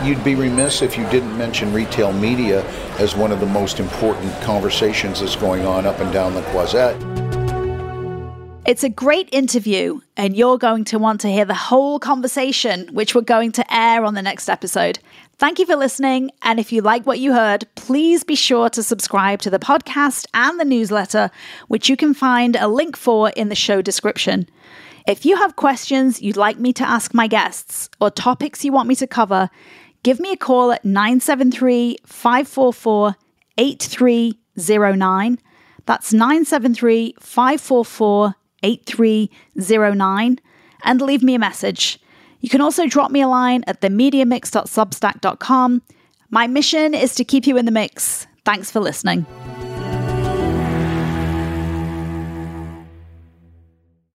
you'd 0.03 0.23
be 0.23 0.33
remiss 0.33 0.81
if 0.81 0.97
you 0.97 1.07
didn't 1.09 1.37
mention 1.37 1.71
retail 1.71 2.11
media 2.11 2.65
as 2.97 3.15
one 3.15 3.31
of 3.31 3.39
the 3.39 3.45
most 3.45 3.79
important 3.79 4.33
conversations 4.41 5.19
that's 5.19 5.35
going 5.35 5.65
on 5.65 5.85
up 5.85 5.99
and 5.99 6.11
down 6.11 6.33
the 6.33 6.41
Croisette. 6.43 7.26
It's 8.67 8.83
a 8.83 8.89
great 8.89 9.29
interview, 9.31 10.01
and 10.17 10.35
you're 10.35 10.57
going 10.57 10.83
to 10.85 10.99
want 10.99 11.21
to 11.21 11.29
hear 11.29 11.45
the 11.45 11.53
whole 11.53 11.99
conversation, 11.99 12.89
which 12.91 13.15
we're 13.15 13.21
going 13.21 13.53
to 13.53 13.73
air 13.73 14.03
on 14.03 14.13
the 14.13 14.21
next 14.21 14.49
episode. 14.49 14.99
Thank 15.37 15.57
you 15.57 15.65
for 15.65 15.77
listening. 15.77 16.31
And 16.41 16.59
if 16.59 16.73
you 16.73 16.81
like 16.81 17.05
what 17.05 17.19
you 17.19 17.31
heard, 17.31 17.65
please 17.75 18.25
be 18.25 18.35
sure 18.35 18.69
to 18.71 18.83
subscribe 18.83 19.39
to 19.43 19.49
the 19.49 19.57
podcast 19.57 20.25
and 20.33 20.59
the 20.59 20.65
newsletter, 20.65 21.31
which 21.69 21.87
you 21.87 21.95
can 21.95 22.13
find 22.13 22.57
a 22.57 22.67
link 22.67 22.97
for 22.97 23.29
in 23.29 23.47
the 23.47 23.55
show 23.55 23.81
description. 23.81 24.49
If 25.07 25.25
you 25.25 25.37
have 25.37 25.55
questions 25.55 26.21
you'd 26.21 26.35
like 26.35 26.59
me 26.59 26.73
to 26.73 26.83
ask 26.83 27.13
my 27.13 27.27
guests 27.27 27.89
or 28.01 28.11
topics 28.11 28.65
you 28.65 28.73
want 28.73 28.89
me 28.89 28.95
to 28.95 29.07
cover, 29.07 29.49
give 30.03 30.19
me 30.19 30.33
a 30.33 30.35
call 30.35 30.73
at 30.73 30.83
973 30.83 31.99
544 32.05 33.15
8309. 33.57 35.39
That's 35.85 36.11
973 36.11 37.15
544 37.17 38.35
8309 38.63 40.39
and 40.83 41.01
leave 41.01 41.23
me 41.23 41.35
a 41.35 41.39
message. 41.39 41.99
You 42.41 42.49
can 42.49 42.61
also 42.61 42.87
drop 42.87 43.11
me 43.11 43.21
a 43.21 43.27
line 43.27 43.63
at 43.67 43.81
themediamix.substack.com. 43.81 45.81
My 46.29 46.47
mission 46.47 46.93
is 46.93 47.15
to 47.15 47.23
keep 47.23 47.47
you 47.47 47.57
in 47.57 47.65
the 47.65 47.71
mix. 47.71 48.27
Thanks 48.45 48.69
for 48.69 48.79
listening. 48.79 49.25